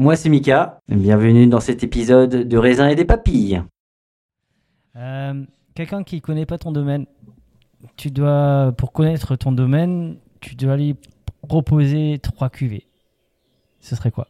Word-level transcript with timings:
Moi 0.00 0.14
c'est 0.14 0.28
Mika, 0.28 0.80
bienvenue 0.86 1.48
dans 1.48 1.58
cet 1.58 1.82
épisode 1.82 2.30
de 2.30 2.56
raisin 2.56 2.86
et 2.86 2.94
des 2.94 3.04
papilles. 3.04 3.64
Euh, 4.94 5.44
Quelqu'un 5.74 6.04
qui 6.04 6.20
connaît 6.20 6.46
pas 6.46 6.56
ton 6.56 6.70
domaine, 6.70 7.06
tu 7.96 8.12
dois, 8.12 8.72
pour 8.78 8.92
connaître 8.92 9.34
ton 9.34 9.50
domaine, 9.50 10.18
tu 10.40 10.54
dois 10.54 10.76
lui 10.76 10.94
proposer 11.48 12.20
trois 12.22 12.48
cuvées. 12.48 12.86
Ce 13.80 13.96
serait 13.96 14.12
quoi? 14.12 14.28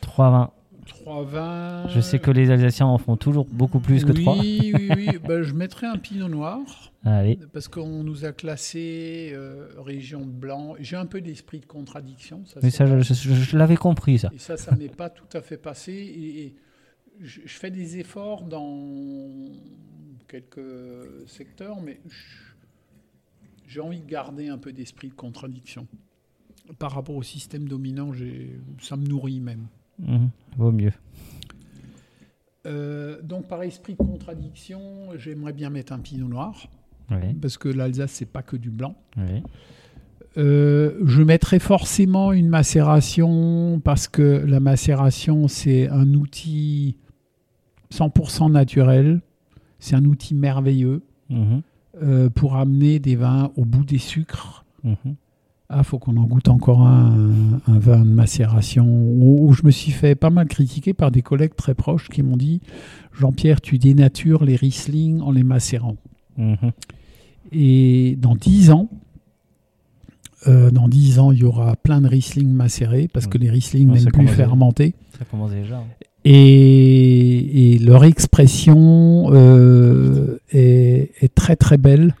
Trois 0.00 0.30
vins. 0.30 0.50
3,20. 1.08 1.88
Je 1.90 2.00
sais 2.00 2.18
que 2.18 2.30
les 2.30 2.50
Alsaciens 2.50 2.86
en 2.86 2.98
font 2.98 3.16
toujours 3.16 3.46
beaucoup 3.46 3.80
plus 3.80 4.04
que 4.04 4.12
oui, 4.12 4.22
trois. 4.22 4.36
Oui, 4.38 4.72
oui, 4.96 5.08
Ben, 5.26 5.42
je 5.42 5.54
mettrais 5.54 5.86
un 5.86 5.96
pinot 5.96 6.28
noir. 6.28 6.60
Allez. 7.04 7.38
Parce 7.52 7.68
qu'on 7.68 8.02
nous 8.04 8.24
a 8.24 8.32
classé 8.32 9.30
euh, 9.32 9.68
région 9.78 10.20
de 10.20 10.30
blanc. 10.30 10.74
J'ai 10.80 10.96
un 10.96 11.06
peu 11.06 11.20
d'esprit 11.20 11.60
de 11.60 11.66
contradiction. 11.66 12.44
Ça, 12.46 12.60
Mais 12.62 12.70
ça, 12.70 12.84
je, 12.86 13.14
je- 13.14 13.32
je 13.34 13.56
l'avais 13.56 13.76
compris 13.76 14.18
ça. 14.18 14.30
Et 14.34 14.38
ça, 14.38 14.56
ça 14.56 14.74
m'est 14.76 14.94
pas 14.94 15.08
tout 15.08 15.24
à 15.36 15.40
fait 15.40 15.56
passé. 15.56 15.92
Et, 15.92 16.40
et 16.44 16.54
je, 17.20 17.40
je 17.44 17.54
fais 17.58 17.70
des 17.70 17.98
efforts 17.98 18.42
dans 18.44 19.46
quelques 20.28 20.60
secteurs, 21.26 21.80
mais 21.80 22.00
j'ai 23.66 23.80
envie 23.80 24.00
de 24.00 24.06
garder 24.06 24.48
un 24.48 24.58
peu 24.58 24.72
d'esprit 24.72 25.08
de 25.08 25.14
contradiction. 25.14 25.86
Par 26.78 26.92
rapport 26.92 27.16
au 27.16 27.22
système 27.22 27.66
dominant, 27.66 28.12
ça 28.82 28.96
me 28.98 29.06
nourrit 29.06 29.40
même. 29.40 29.68
Mhm, 29.98 30.30
Vaut 30.56 30.72
mieux. 30.72 30.92
Euh, 32.66 33.20
donc, 33.22 33.48
par 33.48 33.62
esprit 33.62 33.94
de 33.94 33.98
contradiction, 33.98 34.80
j'aimerais 35.16 35.52
bien 35.52 35.70
mettre 35.70 35.92
un 35.92 35.98
pinot 35.98 36.28
noir, 36.28 36.68
Oui. 37.10 37.34
parce 37.40 37.56
que 37.56 37.68
l'Alsace, 37.68 38.10
c'est 38.12 38.26
pas 38.30 38.42
que 38.42 38.56
du 38.56 38.70
blanc. 38.70 38.94
oui. 39.16 39.42
Euh, 40.36 41.00
je 41.04 41.22
mettrais 41.22 41.58
forcément 41.58 42.32
une 42.32 42.48
macération, 42.48 43.80
parce 43.82 44.06
que 44.06 44.22
la 44.46 44.60
macération, 44.60 45.48
c'est 45.48 45.88
un 45.88 46.14
outil 46.14 46.96
100% 47.90 48.48
naturel. 48.50 49.20
C'est 49.80 49.96
un 49.96 50.04
outil 50.04 50.34
merveilleux 50.34 51.02
Mhm, 51.30 51.62
euh, 52.02 52.30
pour 52.30 52.54
amener 52.56 52.98
des 53.00 53.16
vins 53.16 53.50
au 53.56 53.64
bout 53.64 53.84
des 53.84 53.98
sucres. 53.98 54.64
mhm. 54.84 55.16
Ah, 55.70 55.82
faut 55.82 55.98
qu'on 55.98 56.16
en 56.16 56.24
goûte 56.24 56.48
encore 56.48 56.80
un, 56.80 57.60
un 57.66 57.78
vin 57.78 58.00
de 58.00 58.08
macération 58.10 58.86
où, 58.86 59.46
où 59.48 59.52
je 59.52 59.64
me 59.64 59.70
suis 59.70 59.90
fait 59.92 60.14
pas 60.14 60.30
mal 60.30 60.46
critiquer 60.48 60.94
par 60.94 61.10
des 61.10 61.20
collègues 61.20 61.54
très 61.56 61.74
proches 61.74 62.08
qui 62.08 62.22
m'ont 62.22 62.38
dit 62.38 62.62
Jean-Pierre, 63.12 63.60
tu 63.60 63.76
dénatures 63.76 64.44
les 64.44 64.56
Riesling 64.56 65.20
en 65.20 65.30
les 65.30 65.42
macérant. 65.42 65.96
Mhm. 66.38 66.56
Et 67.52 68.16
dans 68.18 68.34
10 68.34 68.70
ans, 68.70 68.88
euh, 70.46 70.70
dans 70.70 70.88
10 70.88 71.18
ans, 71.18 71.32
il 71.32 71.40
y 71.40 71.44
aura 71.44 71.76
plein 71.76 72.00
de 72.00 72.06
Riesling 72.08 72.50
macérés 72.50 73.08
parce 73.12 73.26
que 73.26 73.36
les 73.36 73.50
Riesling 73.50 73.88
n'aiment 73.92 74.12
plus 74.12 74.28
fermenter. 74.28 74.94
Ça 75.18 75.24
commence 75.26 75.50
déjà. 75.50 75.78
hein. 75.78 75.84
Et, 76.24 77.74
et 77.74 77.78
leur 77.78 78.04
expression 78.04 79.26
euh, 79.32 80.38
est, 80.50 81.10
est 81.20 81.34
très 81.34 81.56
très 81.56 81.76
belle. 81.78 82.14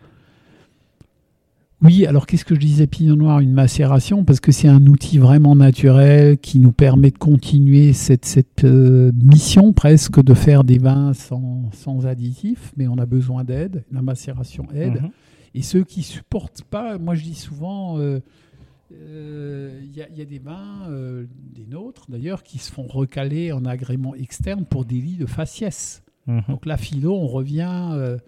Oui, 1.80 2.06
alors 2.06 2.26
qu'est-ce 2.26 2.44
que 2.44 2.56
je 2.56 2.60
disais 2.60 2.88
Pinot 2.88 3.14
Noir? 3.14 3.38
Une 3.38 3.52
macération, 3.52 4.24
parce 4.24 4.40
que 4.40 4.50
c'est 4.50 4.66
un 4.66 4.84
outil 4.86 5.18
vraiment 5.18 5.54
naturel 5.54 6.36
qui 6.38 6.58
nous 6.58 6.72
permet 6.72 7.12
de 7.12 7.18
continuer 7.18 7.92
cette, 7.92 8.24
cette 8.24 8.64
euh, 8.64 9.12
mission 9.14 9.72
presque 9.72 10.20
de 10.20 10.34
faire 10.34 10.64
des 10.64 10.78
vins 10.78 11.12
sans, 11.14 11.70
sans 11.72 12.04
additifs, 12.04 12.72
mais 12.76 12.88
on 12.88 12.98
a 12.98 13.06
besoin 13.06 13.44
d'aide. 13.44 13.84
La 13.92 14.02
macération 14.02 14.66
aide. 14.74 15.02
Mhm. 15.02 15.10
Et 15.54 15.62
ceux 15.62 15.84
qui 15.84 16.02
supportent 16.02 16.62
pas, 16.68 16.98
moi 16.98 17.14
je 17.14 17.22
dis 17.22 17.34
souvent, 17.36 17.98
euh, 17.98 18.18
euh, 18.92 19.80
il 19.84 19.96
y, 19.96 20.02
a- 20.02 20.08
il 20.10 20.18
y 20.18 20.22
a 20.22 20.24
des 20.24 20.40
vins, 20.40 20.88
euh, 20.90 21.26
des 21.54 21.66
nôtres 21.66 22.06
d'ailleurs, 22.08 22.42
qui 22.42 22.58
se 22.58 22.72
font 22.72 22.88
recaler 22.88 23.52
en 23.52 23.64
agrément 23.64 24.16
externe 24.16 24.64
pour 24.64 24.84
délit 24.84 25.16
de 25.16 25.26
faciès. 25.26 26.02
Mhm. 26.26 26.42
Donc 26.48 26.66
la 26.66 26.76
philo, 26.76 27.14
on 27.14 27.28
revient, 27.28 27.90
euh, 27.92 28.18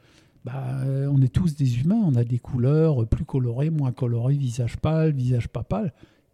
bah, 0.44 0.80
euh, 0.84 1.06
on 1.12 1.20
est 1.22 1.32
tous 1.32 1.54
des 1.56 1.80
humains, 1.80 2.00
on 2.04 2.14
a 2.14 2.24
des 2.24 2.38
couleurs 2.38 3.06
plus 3.06 3.24
colorées, 3.24 3.70
moins 3.70 3.92
colorées, 3.92 4.34
visage 4.34 4.76
pâle, 4.78 5.12
visage 5.12 5.48
pas 5.48 5.62
pâle. 5.62 5.92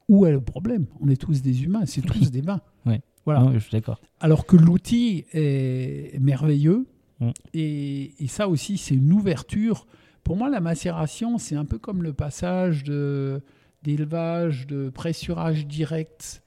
Où 0.08 0.24
est 0.26 0.32
le 0.32 0.40
problème? 0.40 0.86
On 1.00 1.08
est 1.08 1.20
tous 1.20 1.42
des 1.42 1.64
humains, 1.64 1.86
c'est 1.86 2.02
tous 2.02 2.30
des. 2.30 2.42
Ouais. 2.86 3.00
Voilà. 3.24 3.40
Non, 3.40 3.52
je 3.54 3.58
suis 3.58 3.72
d'accord. 3.72 4.00
Alors 4.20 4.46
que 4.46 4.56
l'outil 4.56 5.24
est 5.32 6.16
merveilleux. 6.20 6.86
Mm. 7.18 7.30
Et, 7.54 8.12
et 8.22 8.28
ça 8.28 8.46
aussi, 8.48 8.78
c'est 8.78 8.94
une 8.94 9.12
ouverture. 9.12 9.86
Pour 10.22 10.36
moi, 10.36 10.48
la 10.48 10.60
macération, 10.60 11.38
c'est 11.38 11.56
un 11.56 11.64
peu 11.64 11.78
comme 11.78 12.02
le 12.04 12.12
passage 12.12 12.84
de- 12.84 13.42
d'élevage, 13.82 14.66
de 14.68 14.90
pressurage 14.90 15.66
direct 15.66 16.42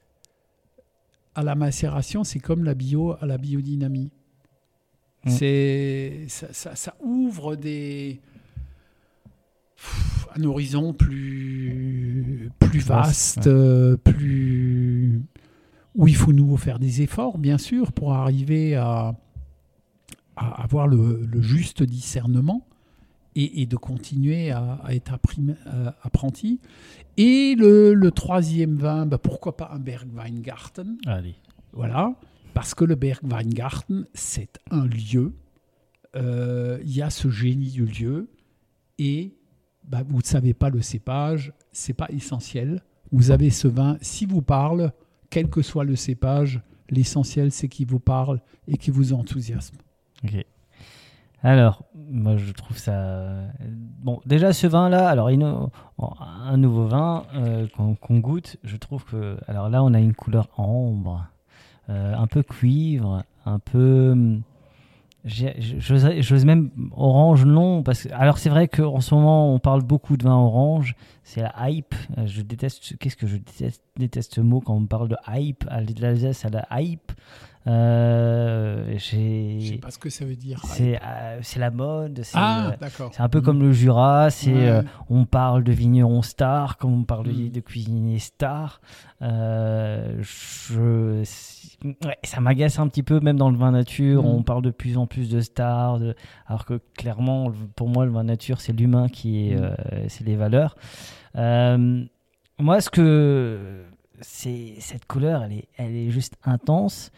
à 1.36 1.44
la 1.44 1.56
macération. 1.56 2.24
C'est 2.24 2.40
comme 2.40 2.64
la 2.64 2.74
bio 2.76 3.16
à 3.20 3.26
la 3.26 3.38
biodynamie. 3.38 4.12
Mm. 5.26 5.30
C'est 5.30 6.26
ça, 6.28 6.48
ça- 6.54 6.76
ça 6.76 6.96
ouvre 7.02 7.56
des 7.56 8.20
pff, 9.76 10.28
un 10.36 10.44
horizon 10.44 10.94
plus 10.94 12.50
plus 12.60 12.80
Vaste, 12.80 13.48
euh, 13.48 13.98
plus 13.98 15.22
où 15.96 16.08
il 16.08 16.16
faut 16.16 16.32
nous 16.34 16.56
faire 16.58 16.80
des 16.80 17.02
efforts, 17.02 17.38
bien 17.38 17.58
sûr, 17.58 17.92
pour 17.92 18.14
arriver 18.14 18.76
à, 18.76 19.16
à 20.36 20.64
avoir 20.64 20.88
le, 20.88 21.26
le 21.30 21.42
juste 21.42 21.84
discernement 21.84 22.66
et, 23.36 23.62
et 23.62 23.66
de 23.66 23.76
continuer 23.76 24.52
à, 24.52 24.80
à 24.84 24.94
être 24.94 25.12
apprim- 25.14 25.56
euh, 25.68 25.92
apprenti. 26.04 26.60
Et 27.18 27.56
le, 27.58 27.94
le 27.94 28.12
troisième 28.12 28.76
vin, 28.78 29.06
bah, 29.06 29.18
pourquoi 29.18 29.58
pas 29.58 29.72
un 29.74 29.80
Bergweingarten 29.80 30.98
Allez. 31.06 31.36
Voilà, 31.74 32.14
parce 32.54 32.74
que 32.74 32.84
le 32.86 32.96
Bergweingarten, 32.96 34.06
c'est 34.14 34.60
un 34.72 34.86
lieu. 34.86 35.34
euh, 36.16 36.80
Il 36.84 36.96
y 36.96 37.02
a 37.02 37.10
ce 37.10 37.30
génie 37.30 37.72
du 37.72 37.86
lieu 37.86 38.30
et 38.98 39.36
bah, 39.88 40.04
vous 40.08 40.18
ne 40.18 40.24
savez 40.24 40.54
pas 40.54 40.70
le 40.70 40.82
cépage, 40.82 41.54
c'est 41.72 41.94
pas 41.94 42.08
essentiel. 42.10 42.82
Vous 43.12 43.32
avez 43.32 43.50
ce 43.50 43.68
vin, 43.68 43.98
si 44.02 44.26
vous 44.26 44.42
parle, 44.42 44.92
quel 45.30 45.50
que 45.50 45.62
soit 45.62 45.84
le 45.84 45.96
cépage, 45.96 46.62
l'essentiel 46.90 47.52
c'est 47.52 47.68
qu'il 47.68 47.88
vous 47.88 48.00
parle 48.00 48.42
et 48.68 48.78
qu'il 48.78 48.94
vous 48.94 49.14
enthousiasme. 49.14 49.78
Ok. 50.24 50.46
Alors, 51.42 51.86
moi 51.96 52.36
je 52.36 52.52
trouve 52.52 52.78
ça. 52.78 53.44
Bon, 54.02 54.20
déjà 54.26 54.52
ce 54.52 54.68
vin-là, 54.68 55.08
alors 55.08 55.30
un 55.30 56.58
nouveau 56.58 56.86
vin 56.86 57.24
euh, 57.34 57.66
qu'on 58.02 58.20
goûte, 58.20 58.58
je 58.64 58.76
trouve 58.76 59.06
que. 59.06 59.38
Alors 59.48 59.70
là, 59.70 59.82
on 59.82 59.94
a 59.94 60.00
une 60.00 60.14
couleur 60.14 60.50
ambre, 60.58 61.26
un 61.90 62.28
peu 62.28 62.44
cuivre, 62.44 63.24
un 63.46 63.60
peu. 63.60 64.12
hum, 64.12 64.42
J'ose 65.26 66.46
même 66.46 66.72
orange, 66.96 67.46
non. 67.46 67.84
Parce 67.84 68.04
que, 68.04 68.14
alors 68.14 68.38
c'est 68.38 68.50
vrai 68.50 68.68
qu'en 68.68 69.02
ce 69.02 69.14
moment, 69.14 69.54
on 69.54 69.60
parle 69.60 69.84
beaucoup 69.84 70.18
de 70.18 70.24
vin 70.24 70.36
orange. 70.36 70.96
C'est 71.24 71.42
la 71.42 71.54
hype. 71.70 71.94
Euh, 72.18 72.26
Je 72.26 72.42
déteste. 72.42 72.98
Qu'est-ce 73.00 73.18
que 73.18 73.28
je 73.28 73.38
déteste, 73.98 74.40
mot 74.40 74.62
quand 74.62 74.76
on 74.76 74.86
parle 74.86 75.10
de 75.10 75.18
hype 75.28 75.66
l'Alsace, 76.00 76.46
à 76.46 76.50
la 76.50 76.66
hype. 76.82 77.12
Euh, 77.70 78.94
Je 78.98 79.66
sais 79.68 79.78
pas 79.78 79.92
ce 79.92 80.00
que 80.00 80.10
ça 80.10 80.26
veut 80.26 80.36
dire. 80.36 80.60
c'est 80.66 81.00
euh, 81.04 81.40
la 81.60 81.70
mode. 81.72 82.22
C'est 82.24 82.38
Ah, 82.40 82.72
euh, 82.82 83.00
un 83.20 83.30
peu 83.30 83.40
Mm. 83.40 83.44
comme 83.44 83.60
le 83.62 83.72
Jura. 83.72 84.30
C'est 84.32 84.54
Ouais. 84.54 84.68
euh, 84.70 84.82
on 85.10 85.26
parle 85.26 85.64
de 85.64 85.72
vignerons 85.72 86.22
stars 86.22 86.78
comme 86.78 86.94
on 86.94 87.04
parle 87.04 87.28
de, 87.28 87.32
Mm. 87.32 87.50
de 87.52 87.60
je, 90.20 91.22
c'est- 91.24 91.78
ouais, 92.06 92.18
ça 92.24 92.40
m'agace 92.42 92.80
un 92.80 92.88
petit 92.88 93.04
peu, 93.04 93.20
même 93.20 93.38
dans 93.38 93.50
le 93.52 93.58
vin 93.58 93.72
nature. 93.72 94.24
Mm. 94.24 94.28
On 94.28 94.44
parle 94.44 94.64
de 94.64 94.72
plus 94.72 94.98
en 94.98 95.06
plus 95.08 95.30
de 95.30 95.40
stars, 95.42 96.00
de- 96.00 96.16
alors 96.48 96.66
que 96.66 96.80
clairement, 96.98 97.52
pour 97.76 97.88
moi, 97.90 98.06
le 98.06 98.12
vin 98.12 98.24
nature, 98.24 98.62
c'est 98.62 98.74
l'humain 98.74 99.08
qui 99.10 99.50
est, 99.52 99.56
Mm. 99.56 99.76
c'est 100.08 100.26
les 100.26 100.36
valeurs. 100.36 100.76
Moi, 101.36 102.82
ce 102.82 102.90
que 102.90 103.84
c'est 104.22 104.74
cette 104.80 105.06
couleur, 105.06 105.44
elle 105.44 105.54
est, 105.54 105.68
elle 105.78 105.96
est 105.96 106.10
juste 106.10 106.36
intense. 106.44 107.12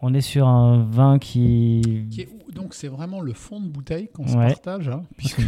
On 0.00 0.14
est 0.14 0.20
sur 0.20 0.46
un 0.48 0.84
vin 0.84 1.18
qui. 1.18 2.06
Qui 2.10 2.22
est- 2.22 2.28
donc 2.54 2.74
c'est 2.74 2.88
vraiment 2.88 3.20
le 3.20 3.32
fond 3.32 3.60
de 3.60 3.68
bouteille 3.68 4.08
qu'on 4.08 4.26
se 4.26 4.34
partage. 4.34 4.88
hein, 4.88 5.04
puisque 5.16 5.40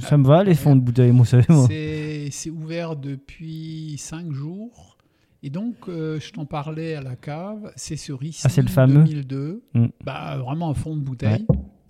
Ça 0.00 0.16
me 0.18 0.26
va, 0.26 0.42
les 0.44 0.54
fonds 0.54 0.76
de 0.76 0.80
bouteille, 0.80 1.10
vous 1.10 1.24
savez, 1.24 2.30
c'est 2.30 2.50
ouvert 2.50 2.96
depuis 2.96 3.96
5 3.98 4.32
jours. 4.32 4.96
Et 5.44 5.50
donc, 5.50 5.74
euh, 5.88 6.20
je 6.20 6.32
t'en 6.32 6.44
parlais 6.46 6.94
à 6.94 7.02
la 7.02 7.16
cave, 7.16 7.72
c'est 7.74 7.96
sur 7.96 8.20
Riesling 8.20 8.42
Ah, 8.44 8.48
c'est 8.48 8.62
le 8.62 8.68
fameux 8.68 9.02
2002. 9.04 9.64
Mm. 9.74 9.86
Bah, 10.04 10.36
vraiment 10.38 10.70
un 10.70 10.74
fond 10.74 10.94
de 10.96 11.00
bouteille. 11.00 11.46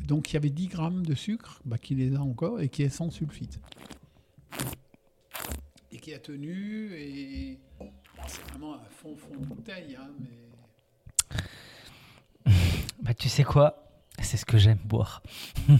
Donc, 0.07 0.31
il 0.31 0.35
y 0.35 0.37
avait 0.39 0.49
10 0.51 0.69
grammes 0.69 1.05
de 1.05 1.15
sucre, 1.15 1.61
bah, 1.67 1.77
qui 1.79 1.95
les 1.95 2.15
a 2.17 2.21
encore, 2.23 2.61
et 2.63 2.69
qui 2.71 2.83
est 2.83 2.89
sans 2.89 3.11
sulfite. 3.11 3.61
Et 5.91 5.99
qui 5.99 6.15
a 6.15 6.19
tenu, 6.19 6.93
et 6.95 7.59
c'est 8.27 8.43
vraiment 8.51 8.75
un 8.75 8.81
fond, 8.89 9.15
fond 9.17 9.39
de 9.39 9.45
bouteille. 9.47 9.97
hein, 10.01 10.09
mais... 10.21 10.29
Bah, 13.03 13.15
tu 13.15 13.29
sais 13.29 13.45
quoi? 13.45 13.85
C'est 14.21 14.37
ce 14.37 14.45
que 14.45 14.59
j'aime 14.59 14.79
boire. 14.85 15.23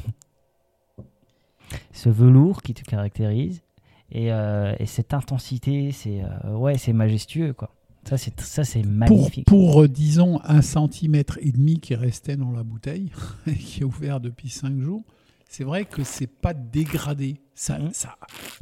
ce 1.93 2.09
velours 2.09 2.63
qui 2.63 2.75
te 2.75 2.83
caractérise 2.83 3.63
et, 4.11 4.33
euh, 4.33 4.75
et 4.79 4.87
cette 4.87 5.15
intensité, 5.15 5.93
c'est 5.93 6.23
euh, 6.23 6.55
ouais, 6.55 6.77
c'est 6.79 6.93
majestueux 6.93 7.53
quoi. 7.53 7.75
Ça 8.05 8.19
c'est 8.19 8.39
ça 8.41 8.65
c'est 8.65 8.83
magnifique. 8.83 9.47
pour, 9.47 9.83
euh, 9.83 9.89
disons, 9.89 10.41
un 10.45 10.61
centimètre 10.61 11.39
et 11.41 11.53
demi 11.53 11.79
qui 11.81 11.95
restait 11.95 12.37
dans 12.37 12.51
la 12.51 12.63
bouteille, 12.65 13.11
et 13.47 13.55
qui 13.55 13.81
est 13.81 13.85
ouvert 13.85 14.21
depuis 14.21 14.51
5 14.51 14.81
jours, 14.81 15.05
c'est 15.49 15.65
vrai 15.65 15.85
que 15.85 16.03
c'est 16.03 16.27
pas 16.27 16.53
dégradé. 16.53 17.41
Ça, 17.55 17.79
Mhm. 17.79 17.91
ça, 17.93 18.17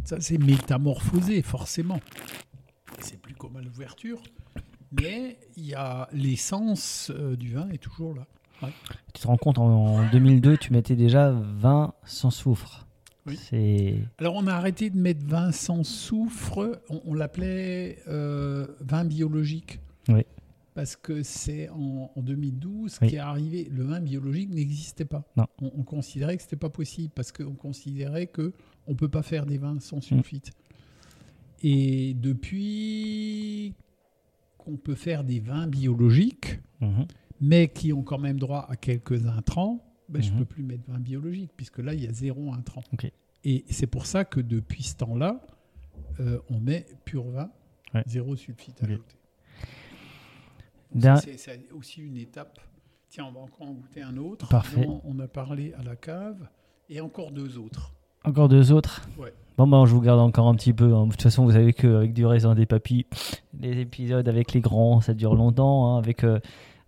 ça 0.05 0.21
c'est 0.21 0.39
métamorphosé, 0.39 1.43
forcément. 1.43 2.01
C'est 3.01 3.19
plus 3.21 3.35
comme 3.35 3.57
à 3.57 3.63
l'ouverture. 3.63 4.23
Mais 4.93 5.39
il 5.57 5.67
y 5.67 5.75
a 5.75 6.09
l'essence 6.13 7.11
du 7.39 7.55
vin 7.55 7.69
est 7.71 7.79
toujours 7.79 8.15
là. 8.15 8.27
Ouais. 8.63 8.73
Tu 9.15 9.23
te 9.23 9.27
rends 9.27 9.37
compte 9.37 9.59
en, 9.59 9.67
en 9.99 10.11
2002, 10.11 10.57
tu 10.59 10.73
mettais 10.73 10.97
déjà 10.97 11.31
vin 11.31 11.95
sans 12.05 12.31
soufre. 12.31 12.87
Oui. 13.27 13.39
Alors 14.19 14.35
on 14.37 14.47
a 14.47 14.55
arrêté 14.55 14.91
de 14.91 14.97
mettre 14.99 15.25
vin 15.27 15.53
sans 15.53 15.85
soufre, 15.85 16.81
on, 16.89 17.01
on 17.05 17.15
l'appelait 17.15 17.99
euh, 18.09 18.67
vin 18.81 19.05
biologique. 19.05 19.79
Oui. 20.09 20.23
Parce 20.75 20.97
que 20.97 21.23
c'est 21.23 21.69
en, 21.69 22.11
en 22.15 22.23
2012 22.23 22.99
Oui. 23.03 23.09
qui 23.09 23.17
est 23.17 23.19
arrivé, 23.19 23.69
le 23.71 23.85
vin 23.85 24.01
biologique 24.01 24.51
n'existait 24.51 25.05
pas. 25.05 25.23
Non. 25.37 25.47
On, 25.61 25.71
on 25.79 25.83
considérait 25.83 26.37
que 26.37 26.43
c'était 26.43 26.57
pas 26.57 26.71
possible 26.71 27.11
parce 27.15 27.31
qu'on 27.33 27.55
considérait 27.55 28.27
que 28.27 28.53
on 28.87 28.95
peut 28.95 29.09
pas 29.09 29.23
faire 29.23 29.47
des 29.47 29.59
vins 29.59 29.79
sans 29.81 30.01
sulfite. 30.01 30.53
Et 31.63 32.15
depuis 32.15 33.75
qu'on 34.59 34.77
peut 34.77 34.95
faire 34.95 35.25
des 35.25 35.41
vins 35.41 35.67
biologiques, 35.67 36.59
Mhm. 36.81 37.07
Mais 37.41 37.69
qui 37.69 37.93
ont 37.93 38.03
quand 38.03 38.19
même 38.19 38.39
droit 38.39 38.67
à 38.69 38.77
quelques 38.77 39.27
intrants, 39.27 39.85
ben, 40.09 40.23
je 40.23 40.31
Mhm. 40.33 40.39
peux 40.39 40.45
plus 40.45 40.63
mettre 40.63 40.83
vin 40.89 40.99
biologique 40.99 41.53
puisque 41.57 41.79
là 41.79 41.95
il 41.95 42.03
y 42.05 42.07
a 42.07 42.13
zéro 42.13 42.53
intrant. 42.53 42.83
Et 43.45 43.65
c'est 43.71 43.87
pour 43.87 44.07
ça 44.07 44.25
que 44.25 44.41
depuis 44.41 44.83
ce 44.83 44.97
temps-là, 44.97 45.41
euh, 46.21 46.39
on 46.51 46.59
met 46.61 46.87
pur 47.05 47.25
vin, 47.25 47.51
Ouais. 47.95 48.03
zéro 48.07 48.37
sulfite 48.37 48.79
Ok. 48.83 48.89
ajouté. 48.91 49.15
C'est 51.23 51.39
c'est 51.39 51.67
aussi 51.73 52.01
une 52.03 52.17
étape. 52.17 52.59
Tiens, 53.09 53.27
on 53.29 53.33
va 53.33 53.41
encore 53.41 53.69
en 53.69 53.73
goûter 53.73 54.03
un 54.03 54.17
autre. 54.17 54.49
Parfait. 54.49 54.85
dont 54.85 55.01
On 55.05 55.19
a 55.21 55.29
parlé 55.29 55.73
à 55.75 55.83
la 55.83 55.97
cave 55.97 56.49
et 56.89 57.01
encore 57.01 57.31
deux 57.33 57.59
autres. 57.59 57.93
Encore 58.25 58.49
deux 58.49 58.71
autres. 58.73 59.09
Ouais. 59.19 59.33
Bon, 59.57 59.67
ben, 59.67 59.85
je 59.87 59.95
vous 59.95 60.01
garde 60.01 60.21
encore 60.21 60.47
un 60.49 60.55
petit 60.55 60.73
peu. 60.73 60.95
hein. 60.95 61.07
De 61.07 61.11
toute 61.13 61.23
façon, 61.23 61.45
vous 61.45 61.53
savez 61.53 61.73
qu'avec 61.73 62.13
du 62.13 62.25
raisin 62.27 62.55
des 62.55 62.67
papilles, 62.67 63.07
les 63.59 63.79
épisodes 63.81 64.29
avec 64.29 64.53
les 64.53 64.61
grands, 64.61 65.01
ça 65.01 65.15
dure 65.15 65.35
longtemps. 65.35 65.95
hein. 65.95 65.99
Avec, 65.99 66.25
euh, 66.25 66.39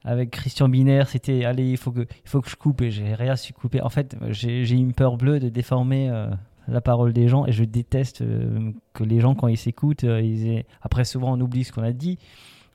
avec 0.04 0.31
Christian 0.31 0.69
Binaire, 0.69 1.08
c'était 1.08 1.44
allez, 1.44 1.70
il 1.70 1.76
faut 1.76 1.93
que, 1.93 2.00
il 2.00 2.28
faut 2.28 2.40
que 2.40 2.50
je 2.50 2.56
coupe 2.56 2.81
et 2.82 2.90
j'ai 2.90 3.14
rien 3.14 3.37
su 3.37 3.52
couper. 3.52 3.81
En 3.82 3.88
fait, 3.88 4.16
j'ai 4.31 4.69
une 4.70 4.93
peur 4.94 5.16
bleue 5.16 5.38
de 5.40 5.49
déformer 5.49 6.10
euh, 6.10 6.28
la 6.69 6.81
parole 6.81 7.12
des 7.12 7.28
gens 7.28 7.46
et 7.46 7.52
je 7.52 7.64
déteste 7.64 8.22
euh, 8.22 8.72
que 8.94 9.04
les 9.04 9.20
gens, 9.20 9.34
quand 9.34 9.49
ils 9.49 9.56
s'écoutent, 9.56 10.05
euh, 10.05 10.20
ils 10.20 10.46
aient- 10.48 10.67
après, 10.82 11.05
souvent, 11.05 11.32
on 11.34 11.41
oublie 11.41 11.65
ce 11.65 11.72
qu'on 11.72 11.82
a 11.84 11.93
dit. 11.93 12.19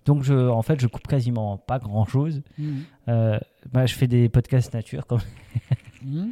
Donc, 0.05 0.23
je, 0.23 0.33
en 0.33 0.61
fait, 0.61 0.79
je 0.79 0.87
coupe 0.87 1.05
quasiment 1.07 1.57
pas 1.57 1.79
grand 1.79 2.05
chose. 2.05 2.41
Euh, 3.09 3.37
bah, 3.73 3.85
je 3.85 3.93
fais 3.93 4.07
des 4.07 4.29
podcasts 4.29 4.73
nature 4.73 5.05
comme 5.05 5.19
Mhm. 6.05 6.29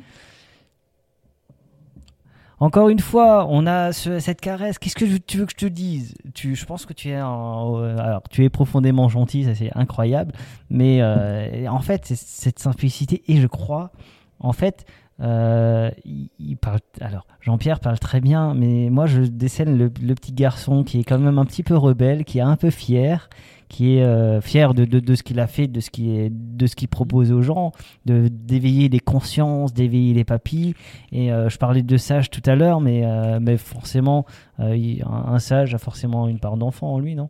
Encore 2.59 2.88
une 2.89 3.00
fois, 3.00 3.47
on 3.50 3.67
a 3.67 3.91
ce- 3.91 4.19
cette 4.19 4.39
caresse. 4.39 4.79
Qu'est-ce 4.79 4.95
que 4.95 5.03
tu 5.17 5.38
veux 5.38 5.45
que 5.45 5.51
je 5.51 5.57
te 5.57 5.65
dise? 5.65 6.15
Tu, 6.33 6.55
Je 6.55 6.65
pense 6.65 6.85
que 6.85 6.93
tu 6.93 7.09
es, 7.09 7.15
un- 7.15 7.74
euh, 7.75 7.97
alors, 7.97 8.24
tu 8.29 8.43
es 8.45 8.50
profondément 8.50 9.09
gentil, 9.09 9.43
ça 9.43 9.53
c'est 9.55 9.71
incroyable. 9.75 10.31
Mais 10.69 11.00
euh, 11.01 11.67
en 11.69 11.81
fait, 11.81 12.05
c'est 12.05 12.15
cette 12.17 12.59
simplicité, 12.59 13.24
et 13.27 13.38
je 13.41 13.47
crois, 13.47 13.91
en 14.39 14.53
fait, 14.53 14.85
euh, 15.22 15.89
il, 16.03 16.29
il 16.39 16.57
parle. 16.57 16.79
Alors, 17.01 17.25
Jean-Pierre 17.41 17.79
parle 17.79 18.00
très 18.00 18.19
bien, 18.22 18.53
mais 18.53 18.89
moi 18.89 19.05
je 19.05 19.22
décèle 19.22 19.77
le, 19.77 19.91
le 20.01 20.15
petit 20.15 20.34
garçon 20.34 20.84
qui 20.84 21.00
est 21.00 21.03
quand 21.03 21.19
même 21.19 21.38
un 21.39 21.45
petit 21.45 21.63
peu 21.63 21.75
rebelle, 21.77 22.25
qui 22.25 22.39
est 22.39 22.41
un 22.41 22.57
peu 22.57 22.69
fier, 22.69 23.29
qui 23.69 23.95
est 23.98 24.03
euh, 24.03 24.41
fier 24.41 24.74
de, 24.74 24.84
de, 24.86 25.00
de 25.00 25.15
ce 25.15 25.24
qu'il 25.24 25.39
a 25.39 25.48
fait, 25.48 25.67
de 25.67 25.79
ce 25.79 25.89
est- 26.01 26.29
de 26.31 26.67
ce 26.67 26.75
qu'il 26.75 26.88
propose 26.89 27.31
aux 27.31 27.41
gens, 27.41 27.72
de 28.05 28.27
d'éveiller 28.27 28.89
les 28.89 29.00
consciences, 29.00 29.74
d'éveiller 29.74 30.13
les 30.13 30.24
papilles. 30.25 30.74
Et 31.12 31.31
euh, 31.31 31.50
je 31.50 31.57
parlais 31.57 31.81
de 31.81 31.98
sage 31.98 32.29
tout 32.29 32.43
à 32.45 32.55
l'heure, 32.55 32.81
mais, 32.81 33.03
mais 33.39 33.57
forcément, 33.57 34.25
il- 34.60 35.01
un, 35.03 35.34
un 35.34 35.39
sage 35.39 35.74
a 35.74 35.77
forcément 35.77 36.27
une 36.27 36.39
part 36.39 36.57
d'enfant 36.57 36.93
en 36.93 37.00
lui, 37.00 37.15
non? 37.15 37.29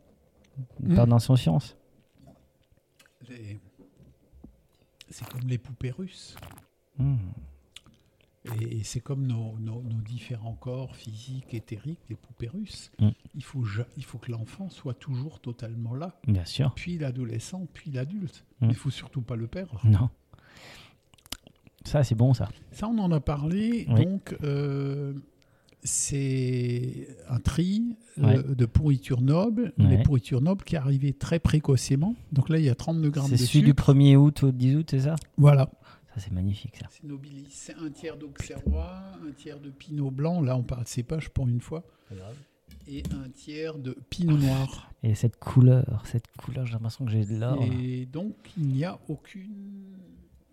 Une 0.83 0.95
part 0.95 1.07
d'insouciance. 1.07 1.75
Les- 3.29 3.59
C'est 5.09 5.27
comme 5.29 5.47
les 5.47 5.57
poupées 5.57 5.91
russes. 5.91 6.35
Mm. 6.97 7.15
Et, 8.61 8.83
c'est 8.83 8.99
comme 8.99 9.25
nos, 9.25 9.57
nos- 9.59 9.81
nos 9.81 10.01
différents 10.01 10.53
corps 10.53 10.95
physiques, 10.95 11.53
éthériques, 11.53 11.99
les 12.09 12.15
poupées 12.15 12.47
russes. 12.47 12.91
Mm. 12.99 13.09
Il, 13.35 13.43
faut, 13.43 13.63
il 13.97 14.03
faut 14.03 14.17
que 14.17 14.31
l'enfant 14.31 14.69
soit 14.69 14.93
toujours 14.93 15.39
totalement 15.39 15.95
là. 15.95 16.19
Bien 16.27 16.45
sûr. 16.45 16.73
Puis 16.75 16.97
l'adolescent, 16.97 17.67
puis 17.73 17.91
l'adulte. 17.91 18.45
Mm. 18.61 18.69
Il 18.69 18.75
faut 18.75 18.89
surtout 18.91 19.21
pas 19.21 19.35
le 19.35 19.47
perdre. 19.47 19.79
Non. 19.83 20.09
Ça, 21.83 22.03
c'est 22.03 22.15
bon, 22.15 22.33
ça. 22.33 22.49
Ça, 22.71 22.87
on 22.87 22.97
en 22.97 23.11
a 23.11 23.19
parlé. 23.19 23.85
Oui. 23.89 24.05
Donc, 24.05 24.35
euh, 24.43 25.13
c'est 25.83 27.07
un 27.29 27.39
tri 27.39 27.95
euh, 28.17 28.41
de 28.55 28.65
pourriture 28.65 29.21
noble. 29.21 29.71
Ouais. 29.77 29.89
Les 29.97 29.97
pourritures 30.03 30.41
nobles 30.41 30.63
qui 30.63 30.75
arrivaient 30.75 31.13
très 31.13 31.39
précocement. 31.39 32.15
Donc 32.31 32.49
là, 32.49 32.57
il 32.57 32.65
y 32.65 32.69
a 32.69 32.75
32 32.75 33.09
grammes 33.11 33.29
de 33.29 33.35
C'est 33.35 33.45
celui 33.45 33.65
sucre. 33.67 33.93
du 33.93 33.99
1er 34.01 34.15
août 34.15 34.43
au 34.43 34.51
10 34.51 34.75
août, 34.77 34.87
c'est 34.89 35.01
ça? 35.01 35.15
Voilà. 35.37 35.69
Ça, 36.15 36.21
c'est 36.21 36.31
magnifique, 36.31 36.77
ça. 36.77 36.87
C'est 36.89 37.03
nobilis. 37.03 37.45
C'est 37.49 37.75
un 37.75 37.89
tiers 37.89 38.17
d'auxerrois, 38.17 39.01
un 39.27 39.31
tiers 39.31 39.59
de 39.59 39.69
pinot 39.69 40.11
blanc. 40.11 40.41
Là, 40.41 40.55
on 40.55 40.63
parle 40.63 40.87
cépage 40.87 41.29
pour 41.29 41.47
une 41.47 41.59
fois. 41.61 41.83
et 42.87 43.03
un 43.11 43.29
tiers 43.29 43.77
de 43.77 43.97
pinot 44.09 44.37
noir. 44.37 44.91
Et 45.03 45.13
cette 45.15 45.37
couleur, 45.37 46.03
cette 46.05 46.27
couleur, 46.37 46.65
j'ai 46.65 46.73
l'impression 46.73 47.03
que 47.05 47.11
j'ai 47.11 47.25
de 47.25 47.35
l'or. 47.37 47.61
Et 47.63 48.05
donc, 48.05 48.35
il 48.57 48.67
n'y 48.67 48.85
a 48.85 48.97
aucune. 49.09 49.97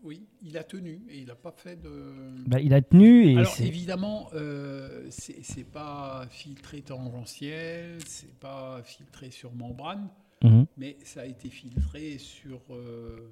Oui, 0.02 0.26
il 0.42 0.58
a 0.58 0.64
tenu 0.64 1.00
et 1.08 1.18
il 1.20 1.26
n'a 1.26 1.36
pas 1.36 1.52
fait 1.52 1.80
de. 1.80 2.42
Bah, 2.48 2.58
il 2.58 2.74
a 2.74 2.82
tenu 2.82 3.24
et 3.28 3.36
Alors 3.38 3.52
c'est- 3.54 3.64
évidemment, 3.66 4.28
euh, 4.34 5.06
c'est 5.10 5.62
pas 5.62 6.26
filtré 6.28 6.80
tangentiel, 6.82 7.98
c'est 8.04 8.34
pas 8.40 8.82
filtré 8.82 9.30
sur 9.30 9.52
membrane, 9.54 10.08
Mhm. 10.42 10.66
mais 10.76 10.96
ça 11.04 11.20
a 11.20 11.26
été 11.26 11.48
filtré 11.50 12.18
sur 12.18 12.58
euh, 12.70 13.28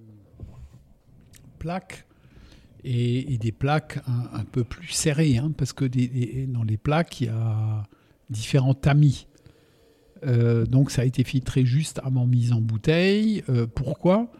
plaques 1.59 2.07
et, 2.85 3.39
des 3.39 3.53
plaques 3.53 3.99
un, 4.07 4.45
peu 4.45 4.65
plus 4.65 4.89
serrées, 4.89 5.39
hein, 5.39 5.53
parce 5.57 5.73
que 5.73 5.85
dans 6.47 6.63
les 6.63 6.77
plaques 6.77 7.21
il 7.21 7.27
y 7.27 7.31
a 7.31 7.85
différents 8.31 8.75
tamis. 8.75 9.27
Euh, 10.27 10.67
donc 10.67 10.91
ça 10.91 11.03
a 11.03 11.05
été 11.05 11.25
filtré 11.25 11.65
juste 11.65 12.01
avant 12.05 12.27
mise 12.27 12.53
en 12.53 12.61
bouteille. 12.61 13.43
Euh, 13.49 13.67
pourquoi? 13.67 14.31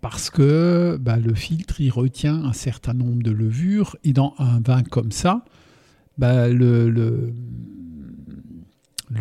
Parce 0.00 0.30
que 0.30 0.98
bah, 1.00 1.16
le 1.16 1.34
filtre 1.34 1.80
il 1.80 1.90
retient 1.90 2.44
un 2.44 2.52
certain 2.52 2.94
nombre 2.94 3.22
de 3.22 3.30
levures 3.30 3.96
et 4.04 4.12
dans 4.12 4.34
un 4.38 4.60
vin 4.60 4.82
comme 4.82 5.12
ça, 5.12 5.44
bah, 6.18 6.48
le, 6.48 7.32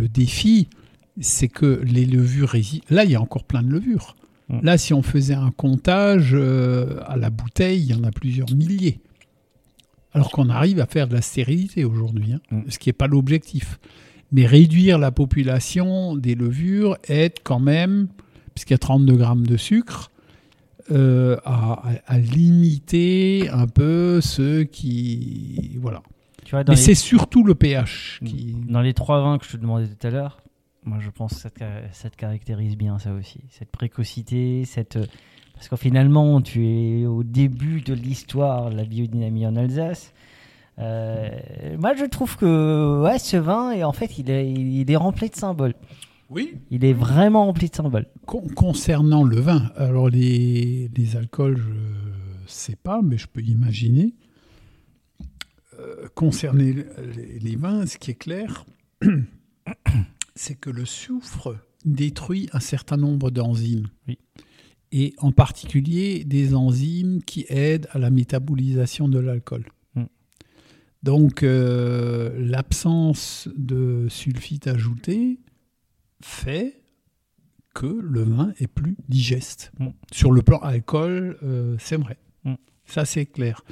défi 0.10 0.70
c'est 1.20 1.48
que 1.48 1.82
les 1.84 2.06
levures 2.06 2.56
Là 2.90 3.06
il 3.06 3.12
y 3.12 3.16
a 3.16 3.22
encore 3.22 3.46
plein 3.46 3.64
de 3.64 3.70
levures. 3.70 4.16
Mm. 4.50 4.60
Là 4.64 4.78
si 4.78 4.94
on 4.94 5.02
faisait 5.02 5.34
un 5.34 5.52
comptage 5.52 6.32
euh, 6.34 7.00
à 7.08 7.18
la 7.18 7.30
bouteille, 7.30 7.82
il 7.82 7.92
y 7.92 7.94
en 8.00 8.04
a 8.04 8.12
plusieurs 8.12 8.52
milliers. 8.54 9.00
Alors 10.14 10.32
qu'on 10.32 10.50
arrive 10.50 10.80
à 10.80 10.86
faire 10.86 11.08
de 11.08 11.14
la 11.14 11.22
stérilité 11.22 11.84
aujourd'hui, 11.84 12.34
hein, 12.34 12.40
Mm. 12.52 12.62
ce 12.70 12.80
qui 12.80 12.90
n'est 12.90 12.94
pas 12.94 13.08
l'objectif. 13.08 13.80
Mais 14.32 14.46
réduire 14.46 14.98
la 14.98 15.12
population 15.12 16.16
des 16.16 16.36
levures 16.36 16.98
aide 17.08 17.34
quand 17.44 17.60
même, 17.60 18.08
puisqu'il 18.54 18.74
y 18.74 18.76
a 18.76 18.80
32 18.80 19.16
grammes 19.16 19.46
de 19.46 19.56
sucre, 19.58 20.12
euh, 20.92 21.38
à, 21.46 21.90
à- 21.90 22.14
à 22.14 22.18
limiter 22.20 23.50
un 23.52 23.68
peu 23.68 24.22
ceux 24.22 24.64
qui... 24.64 25.78
Voilà. 25.82 26.02
tu 26.44 26.52
vois, 26.52 26.64
dans 26.64 26.74
Mais 26.74 26.78
les- 26.78 26.84
c'est 26.84 26.96
surtout 26.96 27.44
le 27.44 27.56
pH 27.56 28.20
qui... 28.26 28.56
Dans 28.68 28.82
les 28.82 28.94
trois 28.94 29.22
vins 29.22 29.38
que 29.38 29.46
je 29.46 29.52
te 29.54 29.58
demandais 29.58 29.88
tout 29.88 30.08
à 30.08 30.10
l'heure, 30.12 30.38
moi 30.86 30.98
je 31.00 31.10
pense 31.10 31.34
que 31.34 31.40
ça 31.40 31.50
te, 31.50 31.60
ca- 31.60 31.92
ça 31.94 32.10
te 32.10 32.16
caractérise 32.16 32.78
bien 32.78 32.98
ça 33.00 33.14
aussi. 33.14 33.42
Cette 33.50 33.72
précocité, 33.72 34.64
cette... 34.66 34.98
Parce 35.54 35.70
que 35.70 35.76
finalement, 35.78 36.42
tu 36.42 36.68
es 36.68 37.06
au 37.06 37.24
début 37.24 37.82
de 37.82 37.94
l'histoire 37.94 38.70
de 38.70 38.76
la 38.76 38.84
biodynamie 38.84 39.48
en 39.48 39.56
Alsace. 39.56 40.14
Euh, 40.80 41.30
moi 41.80 41.96
je 41.96 42.04
trouve 42.06 42.36
que 42.36 43.02
ouais, 43.04 43.18
ce 43.20 43.38
vin, 43.38 43.72
et 43.72 43.84
en 43.86 43.94
fait, 43.94 44.18
il 44.18 44.30
est, 44.30 44.52
il 44.52 44.92
est 44.92 44.96
rempli 44.98 45.30
de 45.30 45.36
symboles. 45.36 45.74
Oui. 46.30 46.56
Il 46.72 46.84
est 46.84 46.92
vraiment 46.94 47.46
rempli 47.46 47.70
de 47.70 47.76
symboles. 47.76 48.08
Con- 48.26 48.48
concernant 48.56 49.24
le 49.24 49.40
vin, 49.40 49.72
alors 49.78 50.10
les, 50.10 50.90
les 50.98 51.16
alcools, 51.16 51.62
je 52.46 52.52
sais 52.52 52.76
pas, 52.76 53.02
mais 53.02 53.18
je 53.18 53.28
peux 53.28 53.42
imaginer. 53.42 54.14
Euh, 55.80 56.08
concerner 56.16 56.74
les, 57.16 57.40
les 57.40 57.56
vins, 57.56 57.86
ce 57.86 57.98
qui 57.98 58.12
est 58.12 58.16
clair, 58.16 58.66
c'est 60.36 60.56
que 60.56 60.70
le 60.70 60.86
soufre 60.86 61.56
détruit 61.86 62.50
un 62.54 62.60
certain 62.60 62.98
nombre 62.98 63.32
d'enzymes. 63.32 63.88
Oui. 64.08 64.18
Et 64.92 65.14
en 65.18 65.32
particulier 65.32 66.24
des 66.24 66.54
enzymes 66.56 67.22
qui 67.24 67.46
aident 67.50 67.88
à 67.92 68.00
la 68.00 68.10
métabolisation 68.10 69.08
de 69.08 69.20
l'alcool. 69.20 69.66
Mm. 69.96 70.04
Donc 71.04 71.44
euh, 71.44 72.34
l'absence 72.40 73.50
de 73.56 74.08
sulfite 74.10 74.68
ajouté 74.68 75.40
fait 76.22 76.82
que 77.74 77.88
le 77.88 78.24
vin 78.24 78.54
est 78.60 78.68
plus 78.68 78.96
digeste. 79.10 79.72
Mm. 79.80 79.88
Sur 80.12 80.32
le 80.32 80.42
plan 80.42 80.60
alcool, 80.60 81.38
euh, 81.44 81.76
c'est 81.80 81.98
vrai. 81.98 82.18
Mm. 82.44 82.54
Ça, 82.86 83.06
c'est 83.06 83.26
clair. 83.26 83.64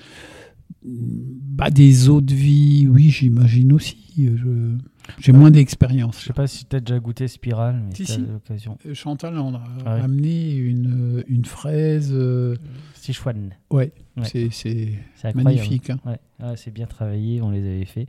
Bah, 0.84 1.70
des 1.70 2.10
eaux 2.10 2.22
de 2.22 2.34
vie, 2.34 2.88
oui, 2.90 3.10
j'imagine 3.10 3.72
aussi. 3.72 3.98
Je- 4.18 4.78
J'ai 5.20 5.32
moins 5.34 5.52
d'expérience. 5.52 6.20
Je 6.22 6.28
sais 6.28 6.34
pas 6.34 6.48
si 6.48 6.66
tu 6.66 6.76
as 6.76 6.80
déjà 6.80 7.00
goûté 7.00 7.28
Spiral, 7.28 7.82
mais 7.88 7.94
Si, 7.96 8.18
l'occasion. 8.22 8.78
Euh, 8.86 8.94
Chantal 8.94 9.38
on 9.38 9.54
a 9.56 9.62
Ah 9.86 9.96
ouais. 9.96 10.02
amené 10.02 10.56
une, 10.56 11.24
une 11.28 11.46
fraise. 11.46 12.12
euh, 12.14 12.56
Sichuan. 12.94 13.52
ouais, 13.70 13.92
Ouais. 14.18 14.24
c'est- 14.52 14.94
magnifique. 15.36 15.90
hein. 15.90 16.00
Ouais, 16.06 16.20
ah, 16.40 16.56
c'est 16.56 16.72
bien 16.72 16.86
travaillé, 16.86 17.42
on 17.42 17.52
les 17.52 17.60
avait 17.66 17.86
fait. 17.86 18.08